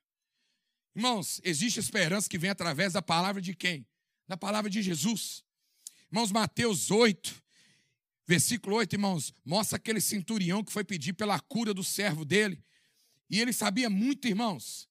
Irmãos, 0.96 1.40
existe 1.44 1.80
esperança 1.80 2.28
que 2.28 2.38
vem 2.38 2.50
através 2.50 2.94
da 2.94 3.02
palavra 3.02 3.42
de 3.42 3.56
quem? 3.56 3.88
Da 4.28 4.36
palavra 4.36 4.70
de 4.70 4.82
Jesus. 4.82 5.44
Irmãos, 6.12 6.32
Mateus 6.32 6.92
8, 6.92 7.42
Versículo 8.32 8.78
8, 8.78 8.94
irmãos, 8.94 9.34
mostra 9.44 9.76
aquele 9.76 10.00
centurião 10.00 10.64
que 10.64 10.72
foi 10.72 10.86
pedir 10.86 11.12
pela 11.12 11.38
cura 11.38 11.74
do 11.74 11.84
servo 11.84 12.24
dele. 12.24 12.64
E 13.30 13.42
ele 13.42 13.52
sabia 13.52 13.90
muito, 13.90 14.26
irmãos. 14.26 14.84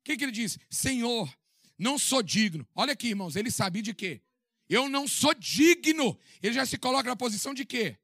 O 0.00 0.04
que, 0.04 0.18
que 0.18 0.24
ele 0.24 0.30
diz? 0.30 0.58
Senhor, 0.68 1.34
não 1.78 1.98
sou 1.98 2.22
digno. 2.22 2.68
Olha 2.74 2.92
aqui, 2.92 3.08
irmãos, 3.08 3.36
ele 3.36 3.50
sabia 3.50 3.80
de 3.80 3.94
quê? 3.94 4.20
Eu 4.68 4.88
não 4.88 5.06
sou 5.06 5.34
digno. 5.34 6.18
Ele 6.42 6.54
já 6.54 6.64
se 6.64 6.78
coloca 6.78 7.08
na 7.08 7.16
posição 7.16 7.52
de 7.52 7.64
quê? 7.64 7.96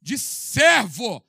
De 0.00 0.18
servo. 0.18 1.24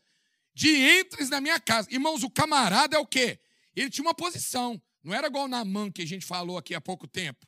De 0.53 0.69
entres 0.99 1.29
na 1.29 1.41
minha 1.41 1.59
casa. 1.59 1.87
Irmãos, 1.91 2.23
o 2.23 2.29
camarada 2.29 2.95
é 2.95 2.99
o 2.99 3.05
quê? 3.05 3.39
Ele 3.75 3.89
tinha 3.89 4.03
uma 4.03 4.13
posição. 4.13 4.81
Não 5.03 5.13
era 5.13 5.27
igual 5.27 5.47
na 5.47 5.63
mão 5.63 5.91
que 5.91 6.01
a 6.01 6.07
gente 6.07 6.25
falou 6.25 6.57
aqui 6.57 6.75
há 6.75 6.81
pouco 6.81 7.07
tempo. 7.07 7.47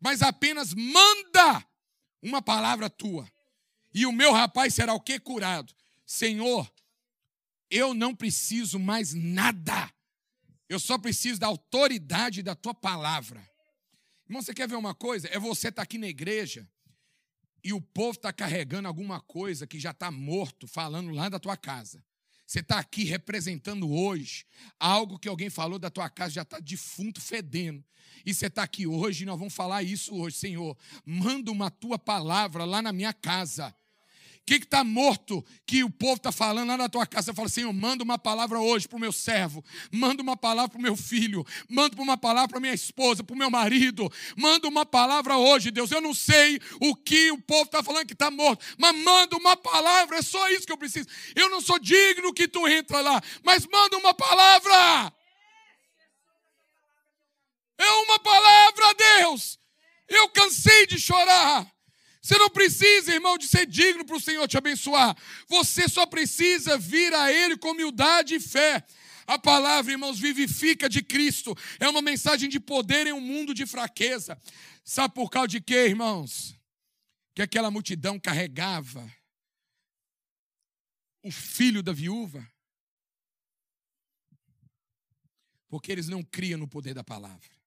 Mas 0.00 0.22
apenas 0.22 0.74
manda 0.74 1.64
uma 2.22 2.42
palavra 2.42 2.88
tua. 2.88 3.30
E 3.92 4.06
o 4.06 4.12
meu 4.12 4.32
rapaz 4.32 4.74
será 4.74 4.94
o 4.94 5.00
quê? 5.00 5.18
Curado. 5.18 5.74
Senhor, 6.06 6.70
eu 7.70 7.94
não 7.94 8.14
preciso 8.14 8.78
mais 8.78 9.14
nada. 9.14 9.92
Eu 10.68 10.78
só 10.78 10.96
preciso 10.96 11.40
da 11.40 11.48
autoridade 11.48 12.42
da 12.42 12.54
tua 12.54 12.74
palavra. 12.74 13.49
Irmão, 14.30 14.40
você 14.42 14.54
quer 14.54 14.68
ver 14.68 14.76
uma 14.76 14.94
coisa? 14.94 15.26
É 15.32 15.40
você 15.40 15.70
estar 15.70 15.80
tá 15.80 15.82
aqui 15.82 15.98
na 15.98 16.06
igreja 16.06 16.64
e 17.64 17.72
o 17.72 17.80
povo 17.80 18.12
está 18.12 18.32
carregando 18.32 18.86
alguma 18.86 19.20
coisa 19.20 19.66
que 19.66 19.76
já 19.76 19.90
está 19.90 20.08
morto, 20.08 20.68
falando 20.68 21.10
lá 21.10 21.28
da 21.28 21.40
tua 21.40 21.56
casa. 21.56 22.00
Você 22.46 22.60
está 22.60 22.78
aqui 22.78 23.02
representando 23.02 23.90
hoje 23.90 24.46
algo 24.78 25.18
que 25.18 25.28
alguém 25.28 25.50
falou 25.50 25.80
da 25.80 25.90
tua 25.90 26.08
casa, 26.08 26.34
já 26.34 26.42
está 26.42 26.60
defunto, 26.60 27.20
fedendo. 27.20 27.84
E 28.24 28.32
você 28.32 28.46
está 28.46 28.62
aqui 28.62 28.86
hoje, 28.86 29.24
e 29.24 29.26
nós 29.26 29.36
vamos 29.36 29.52
falar 29.52 29.82
isso 29.82 30.14
hoje, 30.14 30.36
Senhor. 30.36 30.78
Manda 31.04 31.50
uma 31.50 31.68
tua 31.68 31.98
palavra 31.98 32.64
lá 32.64 32.80
na 32.80 32.92
minha 32.92 33.12
casa 33.12 33.74
que 34.58 34.64
está 34.64 34.82
morto, 34.82 35.44
que 35.66 35.84
o 35.84 35.90
povo 35.90 36.14
está 36.14 36.32
falando 36.32 36.68
lá 36.68 36.76
na 36.76 36.88
tua 36.88 37.06
casa? 37.06 37.26
Você 37.26 37.34
fala, 37.34 37.48
Senhor, 37.48 37.72
manda 37.72 38.02
uma 38.02 38.18
palavra 38.18 38.58
hoje 38.58 38.88
para 38.88 38.96
o 38.96 39.00
meu 39.00 39.12
servo, 39.12 39.64
manda 39.92 40.22
uma 40.22 40.36
palavra 40.36 40.70
para 40.70 40.78
o 40.78 40.82
meu 40.82 40.96
filho, 40.96 41.44
manda 41.68 42.00
uma 42.00 42.16
palavra 42.16 42.48
para 42.48 42.60
minha 42.60 42.74
esposa, 42.74 43.22
para 43.22 43.34
o 43.34 43.38
meu 43.38 43.50
marido, 43.50 44.10
manda 44.36 44.66
uma 44.66 44.84
palavra 44.84 45.36
hoje, 45.36 45.70
Deus. 45.70 45.90
Eu 45.90 46.00
não 46.00 46.14
sei 46.14 46.58
o 46.80 46.96
que 46.96 47.30
o 47.30 47.40
povo 47.40 47.64
está 47.64 47.82
falando 47.82 48.06
que 48.06 48.12
está 48.12 48.30
morto, 48.30 48.64
mas 48.78 48.96
manda 48.96 49.36
uma 49.36 49.56
palavra, 49.56 50.18
é 50.18 50.22
só 50.22 50.48
isso 50.50 50.66
que 50.66 50.72
eu 50.72 50.78
preciso. 50.78 51.08
Eu 51.36 51.48
não 51.50 51.60
sou 51.60 51.78
digno 51.78 52.32
que 52.32 52.48
tu 52.48 52.66
entra 52.66 53.00
lá, 53.00 53.22
mas 53.44 53.66
manda 53.66 53.96
uma 53.98 54.14
palavra. 54.14 55.12
É 57.78 57.90
uma 58.04 58.18
palavra, 58.18 58.94
Deus. 58.94 59.58
Eu 60.08 60.28
cansei 60.28 60.86
de 60.86 60.98
chorar. 60.98 61.66
Você 62.20 62.36
não 62.36 62.50
precisa, 62.50 63.14
irmão, 63.14 63.38
de 63.38 63.48
ser 63.48 63.66
digno 63.66 64.04
para 64.04 64.16
o 64.16 64.20
Senhor 64.20 64.46
te 64.46 64.58
abençoar. 64.58 65.16
Você 65.48 65.88
só 65.88 66.04
precisa 66.04 66.76
vir 66.76 67.14
a 67.14 67.32
Ele 67.32 67.56
com 67.56 67.70
humildade 67.70 68.34
e 68.34 68.40
fé. 68.40 68.84
A 69.26 69.38
palavra, 69.38 69.92
irmãos, 69.92 70.18
vivifica 70.18 70.88
de 70.88 71.02
Cristo. 71.02 71.56
É 71.78 71.88
uma 71.88 72.02
mensagem 72.02 72.48
de 72.48 72.60
poder 72.60 73.06
em 73.06 73.12
um 73.12 73.20
mundo 73.20 73.54
de 73.54 73.64
fraqueza. 73.64 74.38
Sabe 74.84 75.14
por 75.14 75.30
causa 75.30 75.48
de 75.48 75.60
quê, 75.60 75.86
irmãos? 75.86 76.54
Que 77.34 77.42
aquela 77.42 77.70
multidão 77.70 78.18
carregava 78.18 79.08
o 81.22 81.30
filho 81.30 81.82
da 81.82 81.92
viúva. 81.92 82.46
Porque 85.68 85.92
eles 85.92 86.08
não 86.08 86.22
criam 86.22 86.58
no 86.58 86.68
poder 86.68 86.92
da 86.92 87.04
palavra. 87.04 87.59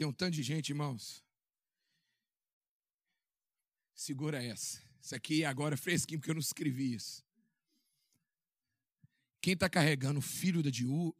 Tem 0.00 0.06
um 0.06 0.12
tanto 0.14 0.32
de 0.32 0.42
gente, 0.42 0.70
irmãos. 0.70 1.22
Segura 3.94 4.42
essa. 4.42 4.82
Isso 4.98 5.14
aqui 5.14 5.44
agora 5.44 5.74
é 5.74 5.76
fresquinho, 5.76 6.18
porque 6.18 6.30
eu 6.30 6.34
não 6.34 6.40
escrevi 6.40 6.94
isso. 6.94 7.22
Quem 9.42 9.52
está 9.52 9.68
carregando 9.68 10.18
o 10.18 10.22
filho 10.22 10.62
da, 10.62 10.70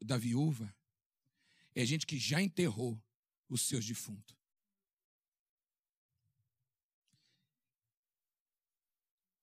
da 0.03 0.17
viúva 0.17 0.75
é 1.75 1.85
gente 1.85 2.07
que 2.07 2.19
já 2.19 2.41
enterrou 2.41 2.99
os 3.51 3.61
seus 3.61 3.85
defuntos. 3.85 4.35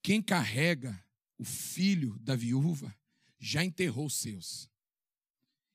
Quem 0.01 0.19
carrega 0.19 0.99
o 1.37 1.45
filho 1.45 2.17
da 2.17 2.35
viúva 2.35 2.91
já 3.37 3.63
enterrou 3.63 4.07
os 4.07 4.15
seus 4.15 4.67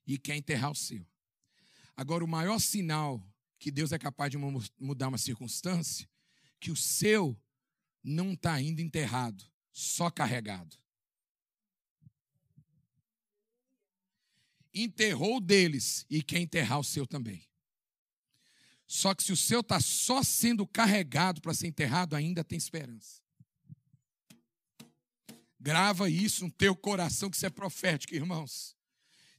e 0.05 0.19
quer 0.19 0.35
enterrar 0.35 0.73
o 0.73 0.75
seu. 0.75 1.07
Agora, 1.95 2.25
o 2.25 2.29
maior 2.29 2.59
sinal 2.59 3.25
que 3.63 3.71
Deus 3.71 3.93
é 3.93 3.99
capaz 3.99 4.29
de 4.29 4.37
mudar 4.37 5.07
uma 5.07 5.17
circunstância, 5.17 6.09
que 6.59 6.73
o 6.73 6.77
seu 6.77 7.41
não 8.03 8.33
está 8.33 8.55
ainda 8.55 8.83
enterrado, 8.83 9.45
só 9.71 10.11
carregado. 10.11 10.77
Enterrou 14.75 15.41
deles 15.41 16.05
e 16.11 16.25
quer 16.25 16.41
enterrar 16.41 16.81
o 16.81 16.85
seu 16.85 17.07
também. 17.07 17.47
Só 18.85 19.15
que 19.15 19.23
se 19.23 19.31
o 19.31 19.37
seu 19.37 19.61
está 19.61 19.79
só 19.79 20.25
sendo 20.25 20.67
carregado 20.67 21.41
para 21.41 21.55
ser 21.55 21.69
enterrado, 21.69 22.17
ainda 22.17 22.43
tem 22.43 22.59
esperança. 22.59 23.23
Grava 25.61 26.11
isso 26.11 26.47
no 26.47 26.51
teu 26.51 26.75
coração, 26.75 27.31
que 27.31 27.37
isso 27.37 27.47
é 27.47 27.51
profético, 27.51 28.13
irmãos. 28.13 28.77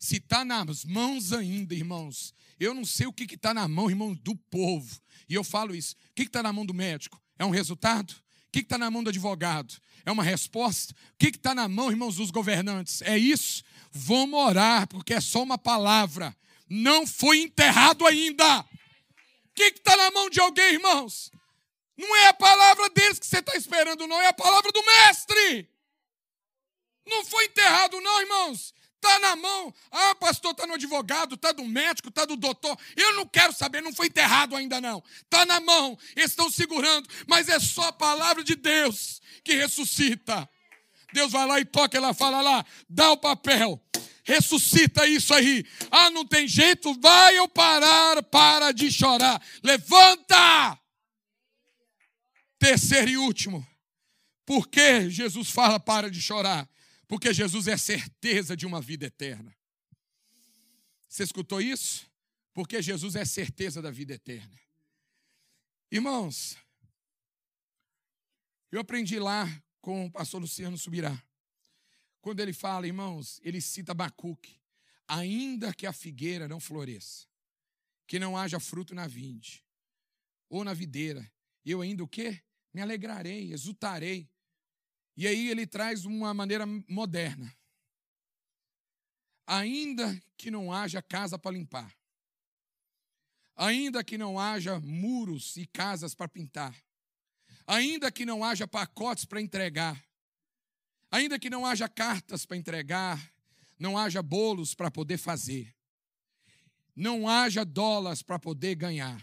Se 0.04 0.18
está 0.18 0.44
nas 0.44 0.84
mãos 0.84 1.32
ainda, 1.32 1.74
irmãos, 1.74 2.34
eu 2.60 2.74
não 2.74 2.84
sei 2.84 3.08
o 3.08 3.14
que 3.14 3.24
está 3.24 3.54
na 3.54 3.70
mão, 3.70 3.90
irmão, 3.90 4.14
do 4.14 4.36
povo. 4.36 5.02
E 5.30 5.34
eu 5.34 5.46
falo 5.46 5.74
isso. 5.74 5.96
O 6.10 6.14
que 6.14 6.24
está 6.24 6.44
na 6.44 6.52
mão 6.52 6.66
do 6.66 6.74
médico? 6.74 7.22
É 7.40 7.46
um 7.46 7.50
resultado? 7.50 8.12
O 8.12 8.52
que 8.52 8.60
está 8.60 8.78
na 8.78 8.92
mão 8.92 9.02
do 9.02 9.10
advogado? 9.10 9.74
É 10.06 10.12
uma 10.12 10.22
resposta? 10.22 10.94
O 11.14 11.18
que 11.18 11.28
está 11.28 11.56
na 11.56 11.70
mão, 11.70 11.90
irmãos, 11.90 12.18
dos 12.18 12.32
governantes? 12.32 13.02
É 13.04 13.18
isso? 13.18 13.64
Vamos 13.94 14.38
orar, 14.38 14.90
porque 14.90 15.14
é 15.14 15.22
só 15.22 15.42
uma 15.42 15.58
palavra. 15.58 16.36
Não 16.68 17.08
foi 17.08 17.38
enterrado 17.38 18.06
ainda. 18.06 18.60
O 18.60 18.66
que 19.56 19.64
está 19.64 19.96
na 19.96 20.12
mão 20.12 20.30
de 20.30 20.42
alguém, 20.42 20.74
irmãos? 20.74 21.32
Não 21.98 22.14
é 22.18 22.28
a 22.28 22.34
palavra 22.34 22.90
deles 22.90 23.20
que 23.20 23.26
você 23.26 23.40
está 23.40 23.56
esperando, 23.56 24.06
não. 24.06 24.20
É 24.20 24.28
a 24.28 24.34
palavra 24.34 24.70
do 24.70 24.86
mestre. 24.86 25.70
Não 27.08 27.24
foi 27.24 27.46
enterrado, 27.46 28.02
não, 28.02 28.20
irmãos. 28.20 28.74
Está 29.04 29.20
na 29.20 29.36
mão. 29.36 29.74
Ah, 29.92 30.16
pastor, 30.16 30.52
está 30.52 30.66
no 30.66 30.76
advogado, 30.76 31.36
está 31.36 31.52
do 31.52 31.66
médico, 31.66 32.08
está 32.08 32.24
do 32.24 32.38
doutor. 32.38 32.80
Eu 32.96 33.16
não 33.16 33.28
quero 33.28 33.52
saber, 33.52 33.82
não 33.82 33.94
foi 33.94 34.08
enterrado 34.08 34.56
ainda 34.56 34.80
não. 34.80 35.04
Está 35.24 35.46
na 35.46 35.60
mão, 35.60 36.00
estão 36.16 36.50
segurando, 36.50 37.06
mas 37.28 37.50
é 37.50 37.60
só 37.60 37.90
a 37.90 37.92
palavra 37.92 38.42
de 38.46 38.56
Deus 38.56 39.22
que 39.44 39.56
ressuscita. 39.56 40.50
Deus 41.12 41.34
vai 41.34 41.46
lá 41.46 41.60
e 41.60 41.66
toca, 41.66 41.98
ela 41.98 42.14
fala 42.14 42.42
lá, 42.42 42.66
dá 42.90 43.12
o 43.12 43.18
papel, 43.18 43.78
ressuscita 44.24 45.06
isso 45.06 45.34
aí. 45.34 45.66
Ah, 45.92 46.10
não 46.10 46.26
tem 46.26 46.48
jeito, 46.48 46.98
vai 47.02 47.38
eu 47.38 47.48
parar, 47.50 48.24
para 48.24 48.72
de 48.72 48.90
chorar. 48.90 49.42
Levanta! 49.62 50.80
Terceiro 52.58 53.10
e 53.10 53.18
último. 53.18 53.68
Por 54.46 54.70
que 54.70 55.10
Jesus 55.10 55.50
fala 55.50 55.78
para 55.78 56.10
de 56.10 56.22
chorar? 56.22 56.68
Porque 57.08 57.34
Jesus 57.34 57.68
é 57.68 57.78
certeza 57.78 58.56
de 58.56 58.66
uma 58.66 58.82
vida 58.82 59.06
eterna. 59.06 59.56
Você 61.08 61.24
escutou 61.24 61.62
isso? 61.62 62.10
Porque 62.54 62.82
Jesus 62.82 63.16
é 63.16 63.26
certeza 63.26 63.82
da 63.82 63.92
vida 63.92 64.14
eterna. 64.14 64.60
Irmãos, 65.92 66.58
eu 68.72 68.80
aprendi 68.80 69.20
lá 69.20 69.48
com 69.80 70.06
o 70.06 70.12
pastor 70.12 70.42
Luciano 70.42 70.78
Subirá. 70.78 71.22
Quando 72.20 72.40
ele 72.40 72.54
fala, 72.54 72.88
irmãos, 72.88 73.40
ele 73.44 73.62
cita 73.62 73.94
Bacuque. 73.94 74.60
Ainda 75.08 75.74
que 75.74 75.86
a 75.86 75.94
figueira 75.94 76.48
não 76.48 76.60
floresça, 76.60 77.28
que 78.08 78.18
não 78.18 78.38
haja 78.38 78.60
fruto 78.60 78.96
na 78.96 79.06
vinde, 79.06 79.64
ou 80.50 80.64
na 80.64 80.74
videira, 80.74 81.32
eu 81.66 81.82
ainda 81.82 82.04
o 82.04 82.08
quê? 82.08 82.42
Me 82.74 82.82
alegrarei, 82.82 83.52
exultarei, 83.52 84.28
e 85.16 85.28
aí 85.28 85.50
ele 85.50 85.68
traz 85.68 86.06
uma 86.06 86.34
maneira 86.34 86.66
moderna. 86.88 87.56
Ainda 89.46 90.22
que 90.38 90.50
não 90.50 90.72
haja 90.72 91.02
casa 91.02 91.38
para 91.38 91.52
limpar, 91.52 91.94
ainda 93.56 94.04
que 94.04 94.18
não 94.18 94.40
haja 94.40 94.80
muros 94.80 95.58
e 95.58 95.68
casas 95.68 96.16
para 96.16 96.28
pintar, 96.28 96.76
ainda 97.68 98.12
que 98.12 98.26
não 98.26 98.44
haja 98.44 98.68
pacotes 98.68 99.26
para 99.26 99.42
entregar, 99.42 100.02
ainda 101.12 101.38
que 101.38 101.50
não 101.50 101.66
haja 101.66 101.88
cartas 101.88 102.46
para 102.46 102.58
entregar, 102.58 103.34
não 103.78 103.98
haja 103.98 104.22
bolos 104.24 104.74
para 104.74 104.90
poder 104.90 105.18
fazer, 105.18 105.76
não 106.96 107.28
haja 107.28 107.66
dólares 107.66 108.24
para 108.24 108.40
poder 108.40 108.76
ganhar, 108.76 109.22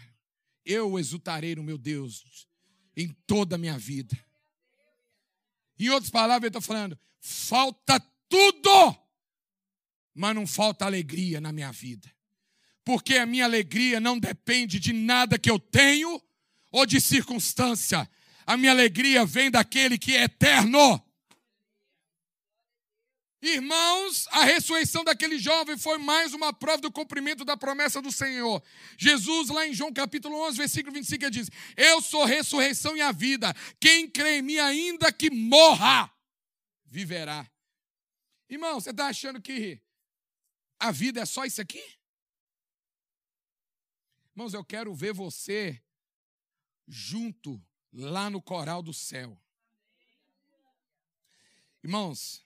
eu 0.63 0.99
exultarei 0.99 1.55
no 1.55 1.63
meu 1.63 1.77
Deus 1.77 2.47
em 2.95 3.09
toda 3.25 3.55
a 3.55 3.57
minha 3.57 3.77
vida. 3.77 4.17
Em 5.85 5.89
outras 5.89 6.09
palavras, 6.09 6.43
ele 6.43 6.57
está 6.57 6.61
falando: 6.61 6.97
falta 7.19 7.99
tudo, 8.29 8.95
mas 10.13 10.35
não 10.35 10.45
falta 10.47 10.85
alegria 10.85 11.41
na 11.41 11.51
minha 11.51 11.71
vida. 11.71 12.09
porque 12.83 13.15
a 13.17 13.25
minha 13.25 13.45
alegria 13.45 13.99
não 13.99 14.17
depende 14.17 14.79
de 14.79 14.91
nada 14.91 15.37
que 15.37 15.49
eu 15.49 15.59
tenho 15.59 16.21
ou 16.71 16.85
de 16.85 16.99
circunstância. 16.99 18.09
A 18.45 18.57
minha 18.57 18.71
alegria 18.71 19.25
vem 19.25 19.51
daquele 19.51 19.97
que 19.97 20.15
é 20.15 20.23
eterno. 20.23 21.01
Irmãos, 23.41 24.27
a 24.27 24.43
ressurreição 24.43 25.03
daquele 25.03 25.39
jovem 25.39 25.75
foi 25.75 25.97
mais 25.97 26.31
uma 26.31 26.53
prova 26.53 26.79
do 26.79 26.91
cumprimento 26.91 27.43
da 27.43 27.57
promessa 27.57 27.99
do 27.99 28.11
Senhor. 28.11 28.63
Jesus, 28.95 29.49
lá 29.49 29.65
em 29.65 29.73
João 29.73 29.91
capítulo 29.91 30.35
11, 30.47 30.57
versículo 30.57 30.93
25, 30.93 31.23
ele 31.23 31.31
diz: 31.31 31.49
Eu 31.75 32.01
sou 32.01 32.21
a 32.21 32.27
ressurreição 32.27 32.95
e 32.95 33.01
a 33.01 33.11
vida. 33.11 33.51
Quem 33.79 34.07
crê 34.07 34.37
em 34.37 34.41
mim, 34.43 34.59
ainda 34.59 35.11
que 35.11 35.31
morra, 35.31 36.13
viverá. 36.85 37.49
Irmão, 38.47 38.79
você 38.79 38.91
está 38.91 39.07
achando 39.07 39.41
que 39.41 39.81
a 40.77 40.91
vida 40.91 41.21
é 41.21 41.25
só 41.25 41.43
isso 41.43 41.61
aqui? 41.61 41.83
Irmãos, 44.35 44.53
eu 44.53 44.63
quero 44.63 44.93
ver 44.93 45.13
você 45.13 45.81
junto 46.87 47.59
lá 47.91 48.29
no 48.29 48.39
coral 48.39 48.83
do 48.83 48.93
céu. 48.93 49.35
Irmãos, 51.83 52.45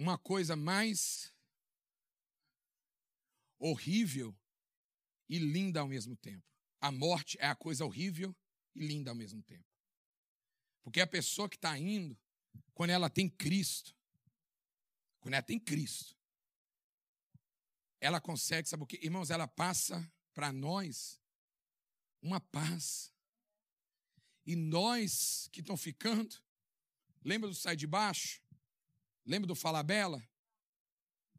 uma 0.00 0.16
coisa 0.16 0.56
mais 0.56 1.30
horrível 3.58 4.34
e 5.28 5.38
linda 5.38 5.80
ao 5.80 5.86
mesmo 5.86 6.16
tempo. 6.16 6.42
A 6.80 6.90
morte 6.90 7.36
é 7.38 7.46
a 7.46 7.54
coisa 7.54 7.84
horrível 7.84 8.34
e 8.74 8.80
linda 8.80 9.10
ao 9.10 9.14
mesmo 9.14 9.42
tempo. 9.42 9.68
Porque 10.82 11.02
a 11.02 11.06
pessoa 11.06 11.50
que 11.50 11.56
está 11.56 11.78
indo, 11.78 12.18
quando 12.72 12.88
ela 12.88 13.10
tem 13.10 13.28
Cristo, 13.28 13.94
quando 15.20 15.34
ela 15.34 15.42
tem 15.42 15.60
Cristo, 15.60 16.16
ela 18.00 18.22
consegue, 18.22 18.70
sabe 18.70 18.82
o 18.82 18.86
que? 18.86 18.98
Irmãos, 19.04 19.28
ela 19.28 19.46
passa 19.46 20.10
para 20.32 20.50
nós 20.50 21.20
uma 22.22 22.40
paz. 22.40 23.12
E 24.46 24.56
nós 24.56 25.46
que 25.52 25.60
estão 25.60 25.76
ficando, 25.76 26.42
lembra 27.22 27.50
do 27.50 27.54
sai 27.54 27.76
de 27.76 27.86
baixo? 27.86 28.40
Lembra 29.26 29.46
do 29.46 29.54
Fala 29.54 29.82
Bela? 29.82 30.22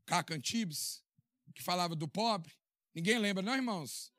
Caca 0.06 0.34
Antibes, 0.34 1.04
que 1.54 1.62
falava 1.62 1.96
do 1.96 2.08
pobre? 2.08 2.54
Ninguém 2.94 3.18
lembra, 3.18 3.42
não, 3.42 3.56
irmãos? 3.56 4.12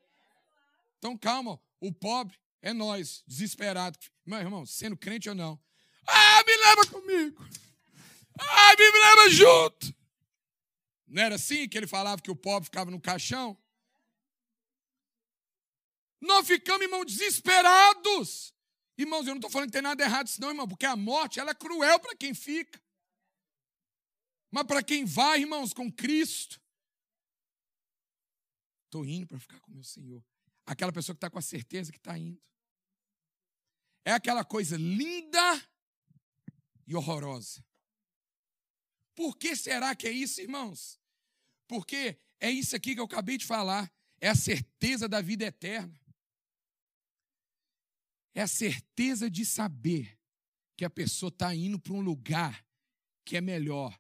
Então 0.98 1.16
calma, 1.16 1.61
o 1.81 1.92
pobre 1.92 2.38
é 2.61 2.72
nós, 2.72 3.22
desesperado. 3.27 3.98
Meu 4.25 4.38
irmão, 4.38 4.64
sendo 4.64 4.96
crente 4.96 5.29
ou 5.29 5.35
não. 5.35 5.61
Ah, 6.07 6.42
me 6.46 6.57
leva 6.57 6.87
comigo. 6.87 7.46
Ah, 8.38 8.75
me 8.79 9.01
leva 9.01 9.31
junto. 9.31 9.94
Não 11.07 11.22
era 11.22 11.35
assim 11.35 11.68
que 11.68 11.77
ele 11.77 11.87
falava 11.87 12.22
que 12.22 12.31
o 12.31 12.37
pobre 12.37 12.64
ficava 12.64 12.90
no 12.90 13.01
caixão? 13.01 13.59
Nós 16.20 16.46
ficamos, 16.46 16.83
irmão, 16.83 17.05
desesperados. 17.05 18.55
Irmãos, 18.96 19.27
eu 19.27 19.35
não 19.35 19.37
estou 19.37 19.51
falando 19.51 19.68
que 19.68 19.72
tem 19.72 19.83
nada 19.83 20.03
errado 20.03 20.29
isso, 20.29 20.40
não, 20.40 20.48
irmão, 20.48 20.68
porque 20.68 20.87
a 20.87 20.94
morte 20.94 21.40
ela 21.40 21.51
é 21.51 21.55
cruel 21.55 21.98
para 21.98 22.16
quem 22.16 22.33
fica. 22.33 22.81
Mas 24.53 24.67
para 24.67 24.83
quem 24.83 25.07
vai, 25.07 25.41
irmãos, 25.41 25.73
com 25.73 25.91
Cristo, 25.91 26.61
estou 28.85 29.03
indo 29.07 29.27
para 29.27 29.41
ficar 29.41 29.59
com 29.61 29.73
meu 29.73 29.83
Senhor. 29.83 30.23
Aquela 30.67 30.93
pessoa 30.93 31.15
que 31.15 31.17
está 31.17 31.31
com 31.31 31.38
a 31.38 31.43
certeza 31.43 31.91
que 31.91 31.97
está 31.97 32.17
indo. 32.19 32.43
É 34.05 34.12
aquela 34.12 34.45
coisa 34.45 34.77
linda 34.77 35.69
e 36.87 36.95
horrorosa. 36.95 37.65
Por 39.15 39.38
que 39.38 39.57
será 39.57 39.97
que 39.97 40.07
é 40.07 40.11
isso, 40.11 40.43
irmãos? 40.43 41.01
Porque 41.67 42.19
é 42.38 42.51
isso 42.51 42.77
aqui 42.77 42.95
que 42.95 43.01
eu 43.01 43.07
acabei 43.07 43.38
de 43.38 43.47
falar. 43.47 43.91
É 44.21 44.29
a 44.29 44.35
certeza 44.35 45.09
da 45.09 45.23
vida 45.23 45.47
eterna. 45.47 45.99
É 48.35 48.43
a 48.43 48.49
certeza 48.49 49.31
de 49.31 49.47
saber 49.47 50.19
que 50.77 50.85
a 50.85 50.91
pessoa 50.91 51.29
está 51.29 51.55
indo 51.55 51.81
para 51.81 51.95
um 51.95 52.03
lugar 52.03 52.67
que 53.25 53.37
é 53.37 53.41
melhor 53.41 53.99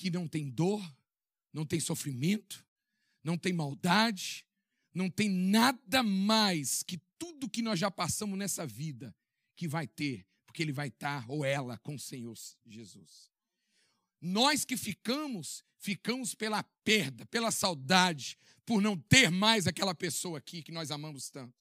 que 0.00 0.10
não 0.10 0.26
tem 0.28 0.48
dor, 0.48 0.82
não 1.52 1.66
tem 1.66 1.80
sofrimento, 1.80 2.64
não 3.22 3.36
tem 3.36 3.52
maldade, 3.52 4.46
não 4.94 5.10
tem 5.10 5.28
nada 5.28 6.02
mais 6.02 6.82
que 6.82 7.00
tudo 7.18 7.48
que 7.48 7.62
nós 7.62 7.78
já 7.78 7.90
passamos 7.90 8.38
nessa 8.38 8.66
vida 8.66 9.14
que 9.56 9.66
vai 9.66 9.86
ter, 9.86 10.26
porque 10.46 10.62
ele 10.62 10.72
vai 10.72 10.88
estar, 10.88 11.28
ou 11.28 11.44
ela, 11.44 11.78
com 11.78 11.94
o 11.94 11.98
Senhor 11.98 12.36
Jesus. 12.66 13.30
Nós 14.20 14.64
que 14.64 14.76
ficamos, 14.76 15.64
ficamos 15.78 16.34
pela 16.34 16.62
perda, 16.84 17.26
pela 17.26 17.50
saudade, 17.50 18.38
por 18.64 18.80
não 18.80 18.96
ter 18.96 19.30
mais 19.30 19.66
aquela 19.66 19.94
pessoa 19.94 20.38
aqui 20.38 20.62
que 20.62 20.72
nós 20.72 20.90
amamos 20.90 21.30
tanto. 21.30 21.54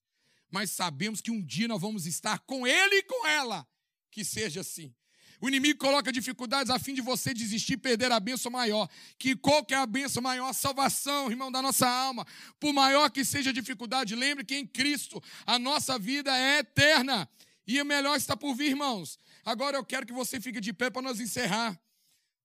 Mas 0.49 0.71
sabemos 0.71 1.21
que 1.21 1.31
um 1.31 1.41
dia 1.41 1.67
nós 1.67 1.81
vamos 1.81 2.05
estar 2.05 2.39
com 2.39 2.65
ele 2.65 2.95
e 2.95 3.03
com 3.03 3.27
ela. 3.27 3.67
Que 4.09 4.23
seja 4.23 4.61
assim. 4.61 4.95
O 5.39 5.47
inimigo 5.47 5.79
coloca 5.79 6.11
dificuldades 6.11 6.71
a 6.71 6.79
fim 6.79 6.93
de 6.93 7.01
você 7.01 7.33
desistir 7.33 7.73
e 7.73 7.77
perder 7.77 8.11
a 8.11 8.19
bênção 8.19 8.51
maior. 8.51 8.89
Que 9.19 9.35
qual 9.35 9.63
que 9.63 9.73
é 9.73 9.77
a 9.77 9.85
bênção 9.85 10.21
maior? 10.21 10.49
A 10.49 10.53
salvação, 10.53 11.29
irmão, 11.29 11.51
da 11.51 11.61
nossa 11.61 11.87
alma. 11.87 12.25
Por 12.59 12.73
maior 12.73 13.09
que 13.11 13.23
seja 13.23 13.51
a 13.51 13.53
dificuldade, 13.53 14.15
lembre 14.15 14.43
que 14.43 14.55
em 14.55 14.65
Cristo 14.65 15.21
a 15.45 15.59
nossa 15.59 15.99
vida 15.99 16.35
é 16.35 16.59
eterna. 16.59 17.29
E 17.67 17.79
o 17.79 17.85
melhor 17.85 18.15
está 18.15 18.35
por 18.35 18.55
vir, 18.55 18.69
irmãos. 18.69 19.19
Agora 19.45 19.77
eu 19.77 19.85
quero 19.85 20.07
que 20.07 20.13
você 20.13 20.41
fique 20.41 20.59
de 20.59 20.73
pé 20.73 20.89
para 20.89 21.03
nós 21.03 21.19
encerrar. 21.19 21.79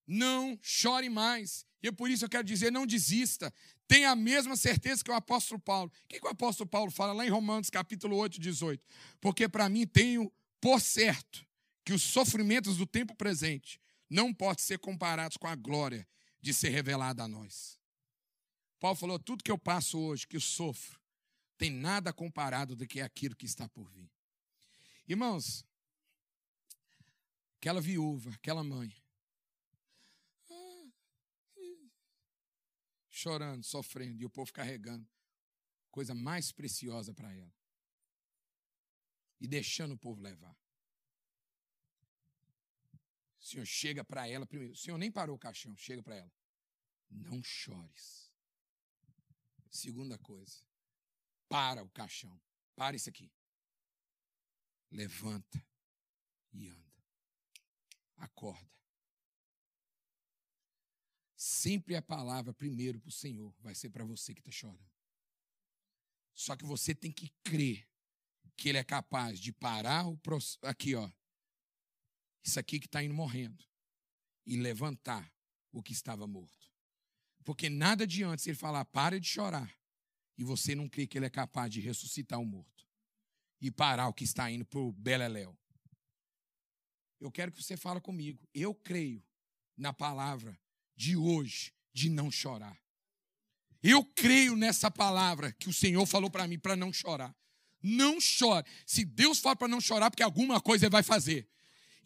Não 0.06 0.58
chore 0.60 1.08
mais. 1.08 1.64
E 1.82 1.90
por 1.90 2.10
isso 2.10 2.26
eu 2.26 2.28
quero 2.28 2.44
dizer, 2.44 2.70
não 2.70 2.86
desista. 2.86 3.52
Tenha 3.88 4.10
a 4.10 4.16
mesma 4.16 4.54
certeza 4.54 5.02
que 5.02 5.10
o 5.10 5.14
apóstolo 5.14 5.58
Paulo. 5.58 5.90
O 6.04 6.08
que, 6.08 6.20
que 6.20 6.26
o 6.26 6.30
apóstolo 6.30 6.68
Paulo 6.68 6.90
fala 6.90 7.14
lá 7.14 7.24
em 7.24 7.30
Romanos 7.30 7.70
capítulo 7.70 8.16
8, 8.16 8.38
18? 8.38 8.84
Porque 9.20 9.48
para 9.48 9.68
mim 9.68 9.86
tenho 9.86 10.30
por 10.60 10.80
certo 10.80 11.46
que 11.84 11.92
os 11.92 12.02
sofrimentos 12.02 12.76
do 12.76 12.86
tempo 12.86 13.14
presente 13.14 13.80
não 14.08 14.32
podem 14.32 14.62
ser 14.62 14.78
comparados 14.78 15.36
com 15.36 15.46
a 15.46 15.54
glória 15.54 16.06
de 16.40 16.52
ser 16.52 16.68
revelada 16.68 17.24
a 17.24 17.28
nós. 17.28 17.78
Paulo 18.78 18.96
falou: 18.96 19.18
tudo 19.18 19.44
que 19.44 19.50
eu 19.50 19.58
passo 19.58 19.98
hoje, 19.98 20.26
que 20.26 20.36
eu 20.36 20.40
sofro, 20.40 21.00
tem 21.56 21.70
nada 21.70 22.12
comparado 22.12 22.74
do 22.74 22.86
que 22.86 23.00
aquilo 23.00 23.36
que 23.36 23.46
está 23.46 23.68
por 23.68 23.90
vir. 23.90 24.10
Irmãos, 25.08 25.64
aquela 27.58 27.80
viúva, 27.80 28.30
aquela 28.30 28.62
mãe, 28.62 28.92
chorando, 33.08 33.64
sofrendo, 33.64 34.20
e 34.20 34.24
o 34.24 34.30
povo 34.30 34.52
carregando 34.52 35.08
coisa 35.90 36.14
mais 36.14 36.50
preciosa 36.50 37.14
para 37.14 37.32
ela. 37.32 37.54
E 39.40 39.46
deixando 39.46 39.92
o 39.92 39.98
povo 39.98 40.20
levar. 40.20 40.56
Senhor 43.52 43.66
chega 43.66 44.04
para 44.04 44.26
ela 44.26 44.46
primeiro. 44.46 44.72
O 44.72 44.76
Senhor 44.76 44.96
nem 44.96 45.10
parou 45.10 45.36
o 45.36 45.38
caixão, 45.38 45.76
chega 45.76 46.02
para 46.02 46.16
ela. 46.16 46.32
Não 47.10 47.42
chores. 47.42 48.32
Segunda 49.70 50.18
coisa. 50.18 50.64
Para 51.48 51.82
o 51.82 51.90
caixão. 51.90 52.40
Para 52.74 52.96
isso 52.96 53.08
aqui. 53.08 53.30
Levanta 54.90 55.64
e 56.52 56.68
anda. 56.68 57.04
Acorda. 58.16 58.70
Sempre 61.36 61.96
a 61.96 62.02
palavra 62.02 62.54
primeiro 62.54 63.00
para 63.00 63.08
o 63.08 63.12
Senhor 63.12 63.54
vai 63.60 63.74
ser 63.74 63.90
para 63.90 64.04
você 64.04 64.32
que 64.32 64.40
está 64.40 64.50
chorando. 64.50 64.90
Só 66.34 66.56
que 66.56 66.64
você 66.64 66.94
tem 66.94 67.12
que 67.12 67.28
crer 67.42 67.86
que 68.56 68.68
Ele 68.68 68.78
é 68.78 68.84
capaz 68.84 69.38
de 69.40 69.52
parar 69.52 70.06
o 70.06 70.18
aqui, 70.62 70.94
ó, 70.94 71.10
isso 72.42 72.58
aqui 72.58 72.78
que 72.78 72.86
está 72.86 73.02
indo 73.02 73.14
morrendo, 73.14 73.64
e 74.44 74.56
levantar 74.56 75.32
o 75.70 75.82
que 75.82 75.92
estava 75.92 76.26
morto. 76.26 76.70
Porque 77.44 77.68
nada 77.68 78.04
adianta 78.04 78.42
ele 78.46 78.56
falar, 78.56 78.84
para 78.84 79.18
de 79.18 79.26
chorar, 79.26 79.72
e 80.36 80.44
você 80.44 80.74
não 80.74 80.88
crê 80.88 81.06
que 81.06 81.18
ele 81.18 81.26
é 81.26 81.30
capaz 81.30 81.70
de 81.70 81.80
ressuscitar 81.80 82.40
o 82.40 82.44
morto 82.46 82.86
e 83.60 83.70
parar 83.70 84.08
o 84.08 84.12
que 84.12 84.24
está 84.24 84.50
indo 84.50 84.64
para 84.64 84.80
o 84.80 84.92
Beleléu. 84.92 85.56
Eu 87.20 87.30
quero 87.30 87.52
que 87.52 87.62
você 87.62 87.76
fale 87.76 88.00
comigo. 88.00 88.44
Eu 88.52 88.74
creio 88.74 89.22
na 89.76 89.92
palavra 89.92 90.58
de 90.96 91.16
hoje 91.16 91.72
de 91.92 92.08
não 92.08 92.30
chorar. 92.30 92.76
Eu 93.80 94.04
creio 94.04 94.56
nessa 94.56 94.90
palavra 94.90 95.52
que 95.52 95.68
o 95.68 95.72
Senhor 95.72 96.04
falou 96.06 96.30
para 96.30 96.48
mim 96.48 96.58
para 96.58 96.74
não 96.74 96.92
chorar. 96.92 97.34
Não 97.80 98.20
chore. 98.20 98.66
Se 98.86 99.04
Deus 99.04 99.38
fala 99.38 99.56
para 99.56 99.68
não 99.68 99.80
chorar, 99.80 100.10
porque 100.10 100.22
alguma 100.22 100.60
coisa 100.60 100.86
ele 100.86 100.92
vai 100.92 101.02
fazer. 101.02 101.48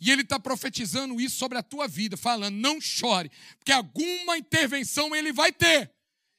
E 0.01 0.11
ele 0.11 0.23
está 0.23 0.39
profetizando 0.39 1.21
isso 1.21 1.37
sobre 1.37 1.57
a 1.59 1.63
tua 1.63 1.89
vida, 1.89 2.17
falando: 2.17 2.55
não 2.55 2.81
chore, 2.81 3.31
porque 3.59 3.73
alguma 3.73 4.37
intervenção 4.37 5.15
ele 5.15 5.33
vai 5.33 5.53
ter. 5.53 5.91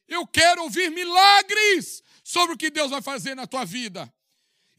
Eu 0.08 0.26
quero 0.26 0.64
ouvir 0.64 0.90
milagres 0.90 2.04
sobre 2.24 2.56
o 2.56 2.58
que 2.58 2.70
Deus 2.70 2.92
vai 2.92 3.02
fazer 3.02 3.36
na 3.36 3.48
tua 3.48 3.66
vida. 3.66 4.12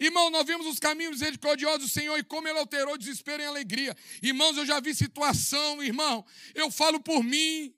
Irmão, 0.01 0.31
nós 0.31 0.47
vimos 0.47 0.67
os 0.67 0.79
caminhos 0.79 1.13
misericordiosos 1.13 1.81
do 1.81 1.89
Senhor 1.89 2.17
e 2.19 2.23
como 2.23 2.47
Ele 2.47 2.59
alterou 2.59 2.97
desespero 2.97 3.43
em 3.43 3.47
alegria. 3.47 3.97
Irmãos, 4.23 4.57
eu 4.57 4.65
já 4.65 4.79
vi 4.79 4.95
situação, 4.95 5.83
irmão, 5.83 6.25
eu 6.55 6.71
falo 6.71 7.01
por 7.01 7.23
mim. 7.23 7.75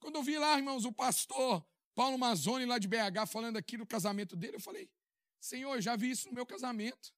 Quando 0.00 0.16
eu 0.16 0.22
vi 0.22 0.38
lá, 0.38 0.56
irmãos, 0.56 0.84
o 0.86 0.92
pastor 0.92 1.64
Paulo 1.94 2.18
Mazzoni, 2.18 2.64
lá 2.64 2.78
de 2.78 2.88
BH, 2.88 3.26
falando 3.28 3.58
aqui 3.58 3.76
do 3.76 3.86
casamento 3.86 4.34
dele, 4.34 4.56
eu 4.56 4.60
falei, 4.60 4.88
Senhor, 5.38 5.74
eu 5.74 5.82
já 5.82 5.94
vi 5.94 6.10
isso 6.10 6.28
no 6.28 6.34
meu 6.34 6.46
casamento. 6.46 7.12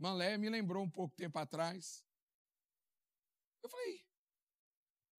Manlé 0.00 0.38
me 0.38 0.48
lembrou 0.48 0.82
um 0.82 0.90
pouco 0.90 1.14
tempo 1.14 1.38
atrás. 1.38 2.02
Eu 3.62 3.68
falei, 3.68 4.02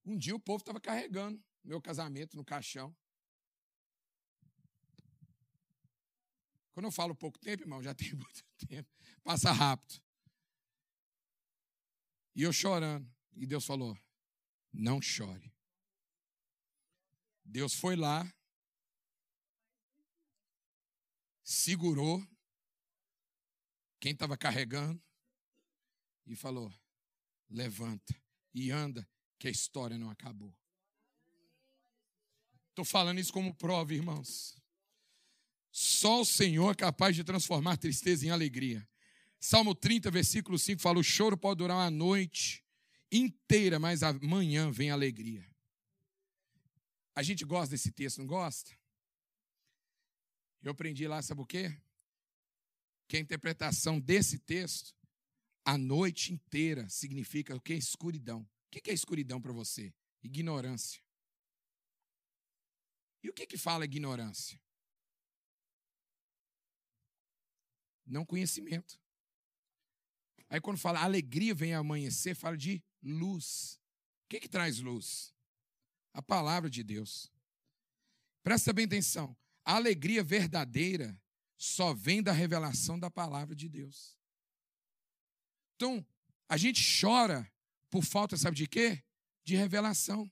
um 0.03 0.17
dia 0.17 0.36
o 0.36 0.39
povo 0.39 0.57
estava 0.57 0.82
carregando 0.82 1.39
meu 1.63 1.79
casamento 1.79 2.36
no 2.36 2.43
caixão. 2.43 2.95
Quando 6.73 6.88
eu 6.88 6.91
falo 6.91 7.13
pouco 7.13 7.38
tempo, 7.38 7.61
irmão, 7.61 7.84
já 7.84 7.93
tem 7.95 8.11
muito 8.15 8.43
tempo. 8.67 8.89
Passa 9.23 9.51
rápido. 9.51 10.01
E 12.36 12.41
eu 12.41 12.51
chorando. 12.51 13.07
E 13.36 13.45
Deus 13.45 13.63
falou: 13.63 13.95
não 14.73 14.99
chore. 14.99 15.53
Deus 17.45 17.75
foi 17.75 17.95
lá, 17.95 18.25
segurou 21.43 22.25
quem 24.02 24.12
estava 24.12 24.36
carregando 24.36 25.02
e 26.26 26.36
falou: 26.36 26.74
levanta 27.47 28.20
e 28.54 28.72
anda, 28.72 29.08
que 29.39 29.47
a 29.47 29.52
história 29.52 29.97
não 29.97 30.10
acabou. 30.10 30.54
Estou 32.70 32.84
falando 32.84 33.20
isso 33.20 33.32
como 33.32 33.54
prova, 33.56 33.93
irmãos. 33.93 34.58
Só 35.72 36.22
o 36.22 36.26
Senhor 36.26 36.72
é 36.72 36.76
capaz 36.76 37.16
de 37.16 37.24
transformar 37.24 37.78
tristeza 37.78 38.26
em 38.26 38.30
alegria. 38.30 38.86
Salmo 39.39 39.74
30, 39.74 40.10
versículo 40.10 40.58
5 40.58 40.82
fala: 40.82 40.99
O 40.99 41.04
choro 41.04 41.38
pode 41.38 41.60
durar 41.60 41.78
uma 41.78 41.91
noite 41.91 42.66
inteira, 43.12 43.80
mas 43.80 44.02
amanhã 44.02 44.72
vem 44.72 44.89
alegria. 44.89 45.47
A 47.14 47.22
gente 47.22 47.45
gosta 47.45 47.72
desse 47.72 47.91
texto, 47.91 48.18
não 48.18 48.26
gosta? 48.26 48.72
Eu 50.64 50.72
aprendi 50.72 51.08
lá, 51.08 51.22
sabe 51.22 51.41
o 51.41 51.45
quê? 51.45 51.78
Que 53.12 53.18
a 53.18 53.20
interpretação 53.20 53.99
desse 53.99 54.39
texto, 54.39 54.95
a 55.66 55.78
noite 55.78 56.32
inteira, 56.32 56.88
significa 56.88 57.53
o 57.53 57.59
que? 57.59 57.74
Escuridão. 57.74 58.39
O 58.39 58.47
que 58.70 58.89
é 58.89 58.93
escuridão 58.93 59.41
para 59.41 59.51
você? 59.51 59.93
Ignorância. 60.24 61.03
E 63.22 63.30
o 63.30 63.34
que, 63.34 63.45
que 63.45 63.57
fala 63.57 63.84
ignorância? 63.84 64.57
Não 68.05 68.26
conhecimento. 68.26 68.97
Aí 70.47 70.62
quando 70.62 70.78
fala 70.78 71.03
alegria 71.03 71.53
vem 71.53 71.74
amanhecer, 71.74 72.34
fala 72.34 72.55
de 72.55 72.82
luz. 73.03 73.78
O 74.24 74.30
que, 74.30 74.39
que 74.39 74.47
traz 74.47 74.80
luz? 74.80 75.36
A 76.14 76.22
palavra 76.22 76.70
de 76.70 76.82
Deus. 76.82 77.30
Presta 78.41 78.72
bem 78.72 78.86
atenção. 78.86 79.36
A 79.66 79.76
alegria 79.76 80.24
verdadeira 80.24 81.20
só 81.64 81.93
vem 81.93 82.24
da 82.24 82.32
revelação 82.32 82.97
da 82.97 83.12
palavra 83.12 83.55
de 83.55 83.70
Deus. 83.70 84.18
Então, 85.76 86.03
a 86.49 86.57
gente 86.57 86.82
chora 86.99 87.47
por 87.88 88.03
falta, 88.03 88.36
sabe 88.36 88.57
de 88.57 88.68
quê? 88.68 89.03
De 89.43 89.55
revelação. 89.55 90.30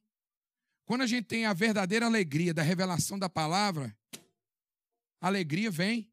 Quando 0.85 1.01
a 1.01 1.07
gente 1.07 1.25
tem 1.25 1.45
a 1.45 1.53
verdadeira 1.53 2.07
alegria 2.07 2.51
da 2.51 2.63
revelação 2.63 3.19
da 3.19 3.29
palavra, 3.29 3.95
a 5.21 5.27
alegria 5.27 5.69
vem. 5.69 6.11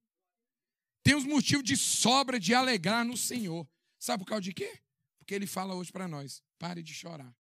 Temos 1.02 1.24
motivo 1.24 1.62
de 1.62 1.78
sobra 1.78 2.38
de 2.38 2.52
alegrar 2.52 3.02
no 3.02 3.16
Senhor. 3.16 3.66
Sabe 3.98 4.22
por 4.22 4.28
causa 4.28 4.42
de 4.42 4.52
quê? 4.52 4.82
Porque 5.18 5.34
ele 5.34 5.46
fala 5.46 5.74
hoje 5.74 5.90
para 5.90 6.06
nós: 6.06 6.42
pare 6.58 6.82
de 6.82 6.92
chorar. 6.92 7.34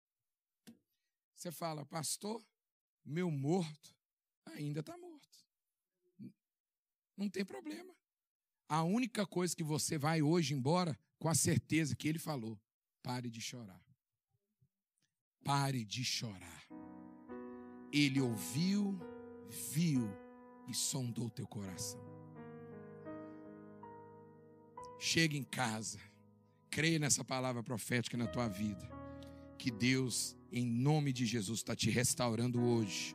Você 1.35 1.51
fala, 1.51 1.85
pastor, 1.85 2.41
meu 3.05 3.33
morto 3.33 3.93
ainda 4.45 4.79
está 4.79 4.97
morto. 4.97 5.04
Não 7.17 7.29
tem 7.29 7.45
problema. 7.45 7.95
A 8.69 8.83
única 8.83 9.27
coisa 9.27 9.55
que 9.55 9.63
você 9.63 9.99
vai 9.99 10.23
hoje 10.23 10.55
embora 10.55 10.99
com 11.19 11.29
a 11.29 11.35
certeza 11.35 11.95
que 11.95 12.09
ele 12.09 12.19
falou: 12.19 12.59
pare 13.03 13.31
de 13.31 13.41
chorar. 13.41 13.83
Pare 15.45 15.85
de 15.85 16.05
chorar. 16.05 16.65
Ele 17.93 18.21
ouviu, 18.21 18.99
viu 19.73 20.09
e 20.67 20.75
sondou 20.75 21.31
teu 21.31 21.47
coração. 21.47 22.03
Chega 24.99 25.37
em 25.37 25.45
casa 25.45 26.01
creia 26.75 26.99
nessa 26.99 27.23
palavra 27.23 27.63
profética 27.63 28.17
na 28.17 28.27
tua 28.27 28.49
vida. 28.49 28.91
Que 29.57 29.71
Deus, 29.71 30.37
em 30.51 30.67
nome 30.67 31.13
de 31.13 31.25
Jesus, 31.25 31.61
está 31.61 31.77
te 31.77 31.89
restaurando 31.89 32.61
hoje. 32.61 33.15